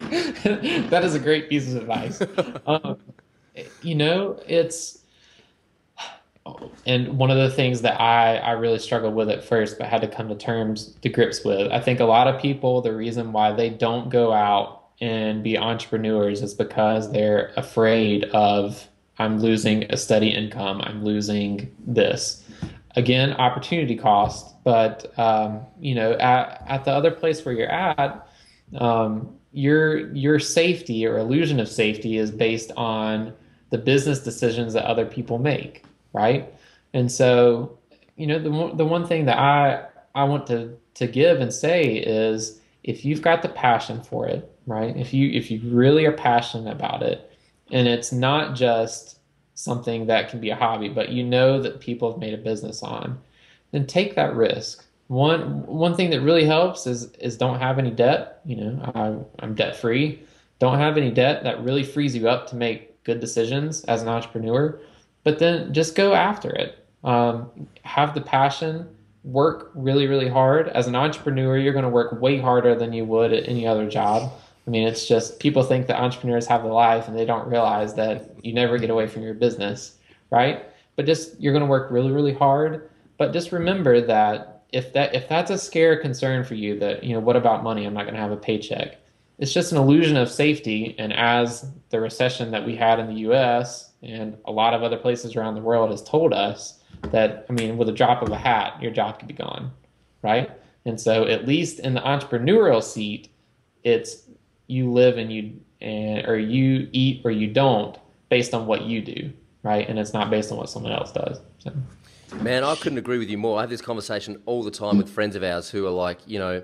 [0.89, 2.21] that is a great piece of advice.
[2.65, 2.97] Um,
[3.81, 5.03] you know, it's
[6.85, 10.01] and one of the things that I, I really struggled with at first, but had
[10.01, 11.71] to come to terms to grips with.
[11.71, 15.57] I think a lot of people, the reason why they don't go out and be
[15.57, 18.87] entrepreneurs is because they're afraid of
[19.19, 22.43] I'm losing a steady income, I'm losing this.
[22.95, 28.27] Again, opportunity cost, but um, you know, at, at the other place where you're at,
[28.77, 33.33] um, your your safety or illusion of safety is based on
[33.69, 36.51] the business decisions that other people make, right?
[36.93, 37.77] And so,
[38.17, 39.85] you know, the the one thing that I
[40.15, 44.51] I want to to give and say is if you've got the passion for it,
[44.65, 44.95] right?
[44.97, 47.31] If you if you really are passionate about it,
[47.71, 49.19] and it's not just
[49.53, 52.81] something that can be a hobby, but you know that people have made a business
[52.81, 53.19] on,
[53.71, 57.91] then take that risk one one thing that really helps is is don't have any
[57.91, 58.41] debt.
[58.45, 60.21] You know, I, I'm debt free.
[60.59, 61.43] Don't have any debt.
[61.43, 64.79] That really frees you up to make good decisions as an entrepreneur.
[65.23, 66.85] But then just go after it.
[67.03, 68.87] Um, have the passion.
[69.23, 70.69] Work really really hard.
[70.69, 73.89] As an entrepreneur, you're going to work way harder than you would at any other
[73.89, 74.31] job.
[74.65, 77.93] I mean, it's just people think that entrepreneurs have the life and they don't realize
[77.95, 79.97] that you never get away from your business,
[80.29, 80.65] right?
[80.95, 85.15] But just you're going to work really really hard but just remember that if that
[85.15, 87.85] if that's a scare concern for you, that you know, what about money?
[87.85, 88.97] I'm not going to have a paycheck.
[89.37, 90.95] It's just an illusion of safety.
[90.97, 93.91] And as the recession that we had in the U.S.
[94.01, 96.79] and a lot of other places around the world has told us
[97.11, 99.71] that, I mean, with a drop of a hat, your job could be gone,
[100.21, 100.49] right?
[100.85, 103.29] And so, at least in the entrepreneurial seat,
[103.83, 104.23] it's
[104.67, 107.97] you live and you and or you eat or you don't
[108.29, 109.31] based on what you do,
[109.61, 109.87] right?
[109.87, 111.39] And it's not based on what someone else does.
[111.59, 111.71] So.
[112.41, 113.57] Man, I couldn't agree with you more.
[113.57, 116.39] I have this conversation all the time with friends of ours who are like, you
[116.39, 116.61] know,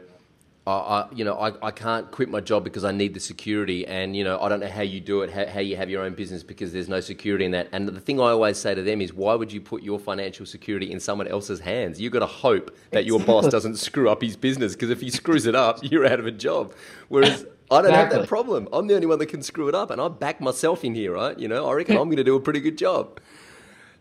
[0.67, 3.87] I, I you know, I, I can't quit my job because I need the security,
[3.87, 6.03] and you know, I don't know how you do it, how, how you have your
[6.03, 7.69] own business because there's no security in that.
[7.71, 10.45] And the thing I always say to them is, why would you put your financial
[10.45, 11.99] security in someone else's hands?
[11.99, 15.09] You've got to hope that your boss doesn't screw up his business because if he
[15.09, 16.73] screws it up, you're out of a job.
[17.07, 18.17] Whereas I don't exactly.
[18.17, 18.67] have that problem.
[18.73, 21.13] I'm the only one that can screw it up, and I back myself in here,
[21.13, 21.37] right?
[21.39, 23.19] You know, I reckon I'm going to do a pretty good job.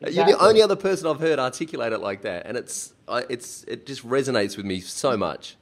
[0.00, 0.16] Exactly.
[0.16, 3.86] You're the only other person I've heard articulate it like that, and it's it's it
[3.86, 5.56] just resonates with me so much.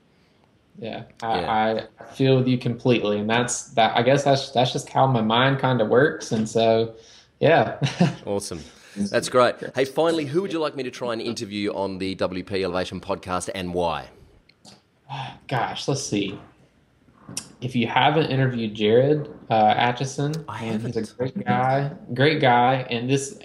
[0.79, 1.87] Yeah, I, yeah.
[1.99, 3.97] I feel with you completely, and that's that.
[3.97, 6.95] I guess that's that's just how my mind kind of works, and so
[7.41, 7.79] yeah.
[8.27, 8.61] awesome.
[8.97, 9.57] That's great.
[9.75, 13.01] Hey, finally, who would you like me to try and interview on the WP Elevation
[13.01, 14.09] podcast, and why?
[15.49, 16.39] Gosh, let's see
[17.61, 20.95] if you haven't interviewed Jared uh, Atchison, I haven't.
[20.95, 23.39] he's a great guy, great guy, and this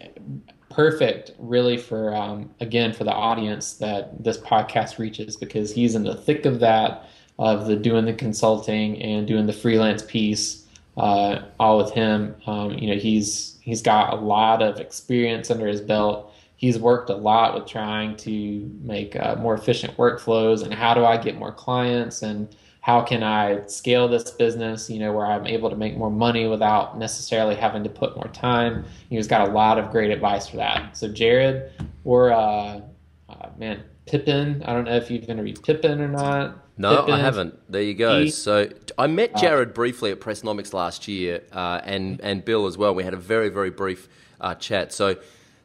[0.71, 6.03] perfect really for um, again for the audience that this podcast reaches because he's in
[6.03, 7.07] the thick of that
[7.37, 10.61] of the doing the consulting and doing the freelance piece
[10.97, 12.35] uh, all with him.
[12.45, 16.33] Um, you know, he's he's got a lot of experience under his belt.
[16.55, 21.03] He's worked a lot with trying to make uh, more efficient workflows and how do
[21.03, 25.45] I get more clients and how can I scale this business, you know, where I'm
[25.45, 28.85] able to make more money without necessarily having to put more time.
[29.09, 30.97] He's got a lot of great advice for that.
[30.97, 31.71] So Jared
[32.03, 32.81] or uh,
[33.29, 34.63] uh, man, Pippin.
[34.65, 36.57] I don't know if you've interviewed Pippin or not.
[36.77, 37.71] No, Pippin, I haven't.
[37.71, 38.21] There you go.
[38.21, 38.67] He, so
[38.97, 42.95] I met uh, Jared briefly at Pressnomics last year, uh, and and Bill as well.
[42.95, 44.09] We had a very very brief
[44.39, 44.91] uh, chat.
[44.91, 45.17] So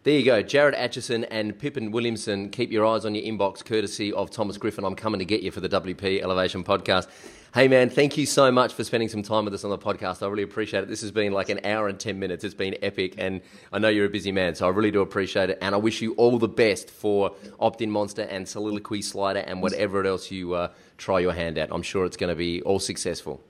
[0.07, 0.41] there you go.
[0.41, 2.49] Jared Atchison and Pippin Williamson.
[2.51, 4.85] Keep your eyes on your inbox, courtesy of Thomas Griffin.
[4.85, 7.09] I'm coming to get you for the WP Elevation podcast.
[7.53, 10.23] Hey, man, thank you so much for spending some time with us on the podcast.
[10.23, 10.89] I really appreciate it.
[10.89, 12.45] This has been like an hour and 10 minutes.
[12.45, 13.41] It's been epic, and
[13.73, 15.59] I know you're a busy man, so I really do appreciate it.
[15.61, 20.05] And I wish you all the best for Optin Monster and Soliloquy Slider and whatever
[20.07, 20.69] else you uh,
[20.99, 21.73] try your hand at.
[21.73, 23.43] I'm sure it's going to be all successful.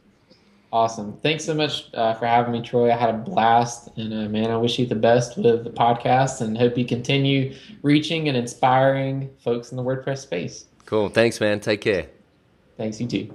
[0.77, 1.19] Awesome.
[1.23, 2.93] Thanks so much uh, for having me, Troy.
[2.93, 3.89] I had a blast.
[3.97, 7.55] And uh, man, I wish you the best with the podcast and hope you continue
[7.81, 10.67] reaching and inspiring folks in the WordPress space.
[10.85, 11.09] Cool.
[11.09, 11.61] Thanks, man.
[11.61, 12.09] Take care.
[12.77, 13.35] Thanks, you too.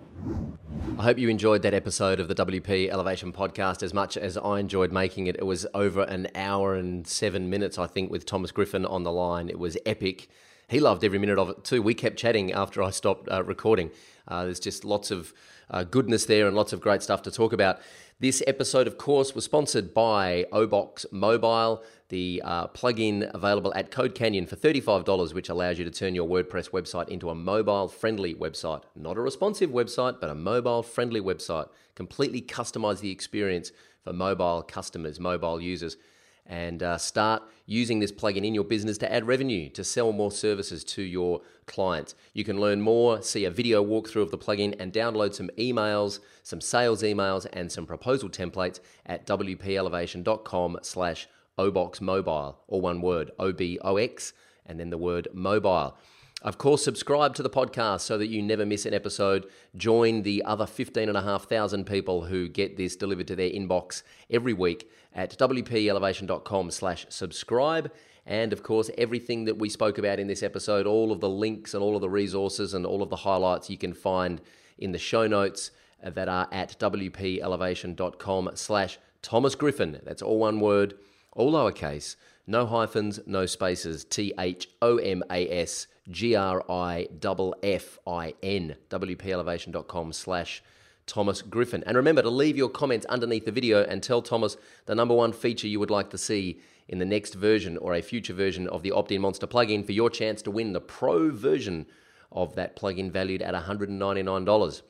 [0.99, 4.59] I hope you enjoyed that episode of the WP Elevation podcast as much as I
[4.59, 5.35] enjoyed making it.
[5.35, 9.11] It was over an hour and seven minutes, I think, with Thomas Griffin on the
[9.11, 9.49] line.
[9.49, 10.29] It was epic.
[10.67, 11.81] He loved every minute of it too.
[11.81, 13.89] We kept chatting after I stopped uh, recording.
[14.27, 15.33] Uh, there's just lots of
[15.71, 17.79] uh, goodness there and lots of great stuff to talk about.
[18.19, 24.13] This episode, of course, was sponsored by Obox Mobile, the uh, plugin available at Code
[24.13, 28.35] Canyon for $35, which allows you to turn your WordPress website into a mobile friendly
[28.35, 28.83] website.
[28.95, 31.69] Not a responsive website, but a mobile friendly website.
[31.95, 33.71] Completely customize the experience
[34.03, 35.97] for mobile customers, mobile users
[36.45, 40.31] and uh, start using this plugin in your business to add revenue, to sell more
[40.31, 41.41] services to your
[41.71, 42.13] clients.
[42.33, 46.19] You can learn more, see a video walkthrough of the plugin, and download some emails,
[46.43, 51.27] some sales emails, and some proposal templates at wpelevation.com slash
[51.57, 54.33] oboxmobile, or one word, O-B-O-X,
[54.65, 55.97] and then the word mobile.
[56.43, 59.45] Of course, subscribe to the podcast so that you never miss an episode.
[59.77, 65.37] Join the other 15,500 people who get this delivered to their inbox every week at
[65.37, 67.91] wpelevation.com slash subscribe.
[68.25, 71.73] And of course, everything that we spoke about in this episode, all of the links
[71.73, 74.41] and all of the resources and all of the highlights you can find
[74.77, 75.71] in the show notes
[76.03, 79.99] uh, that are at wpelevation.com slash Thomas Griffin.
[80.03, 80.95] That's all one word,
[81.33, 82.15] all lowercase,
[82.47, 87.99] no hyphens, no spaces, T H O M A S G R I F F
[88.07, 90.63] I N, wpelevation.com slash
[91.05, 91.83] Thomas Griffin.
[91.85, 95.33] And remember to leave your comments underneath the video and tell Thomas the number one
[95.33, 96.59] feature you would like to see
[96.91, 100.09] in the next version or a future version of the Optin Monster plugin for your
[100.09, 101.87] chance to win the pro version
[102.31, 104.81] of that plugin valued at $199.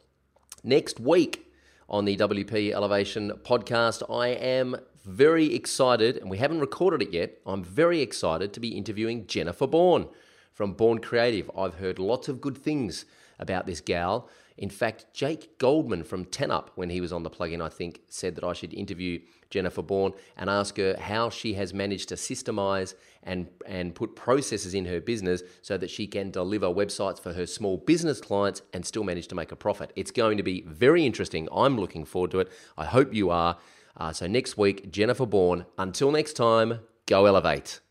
[0.64, 1.48] Next week
[1.88, 7.38] on the WP Elevation podcast, I am very excited, and we haven't recorded it yet.
[7.46, 10.08] I'm very excited to be interviewing Jennifer Bourn
[10.52, 11.50] from Bourn Creative.
[11.56, 13.06] I've heard lots of good things
[13.40, 14.28] about this gal.
[14.58, 18.36] In fact, Jake Goldman from 10up, when he was on the plugin, I think, said
[18.36, 19.20] that I should interview
[19.50, 24.74] Jennifer Bourn and ask her how she has managed to systemize and, and put processes
[24.74, 28.86] in her business so that she can deliver websites for her small business clients and
[28.86, 29.92] still manage to make a profit.
[29.96, 31.48] It's going to be very interesting.
[31.52, 32.52] I'm looking forward to it.
[32.78, 33.58] I hope you are.
[33.98, 35.66] Uh, so next week, Jennifer Bourn.
[35.78, 37.82] Until next time, go elevate.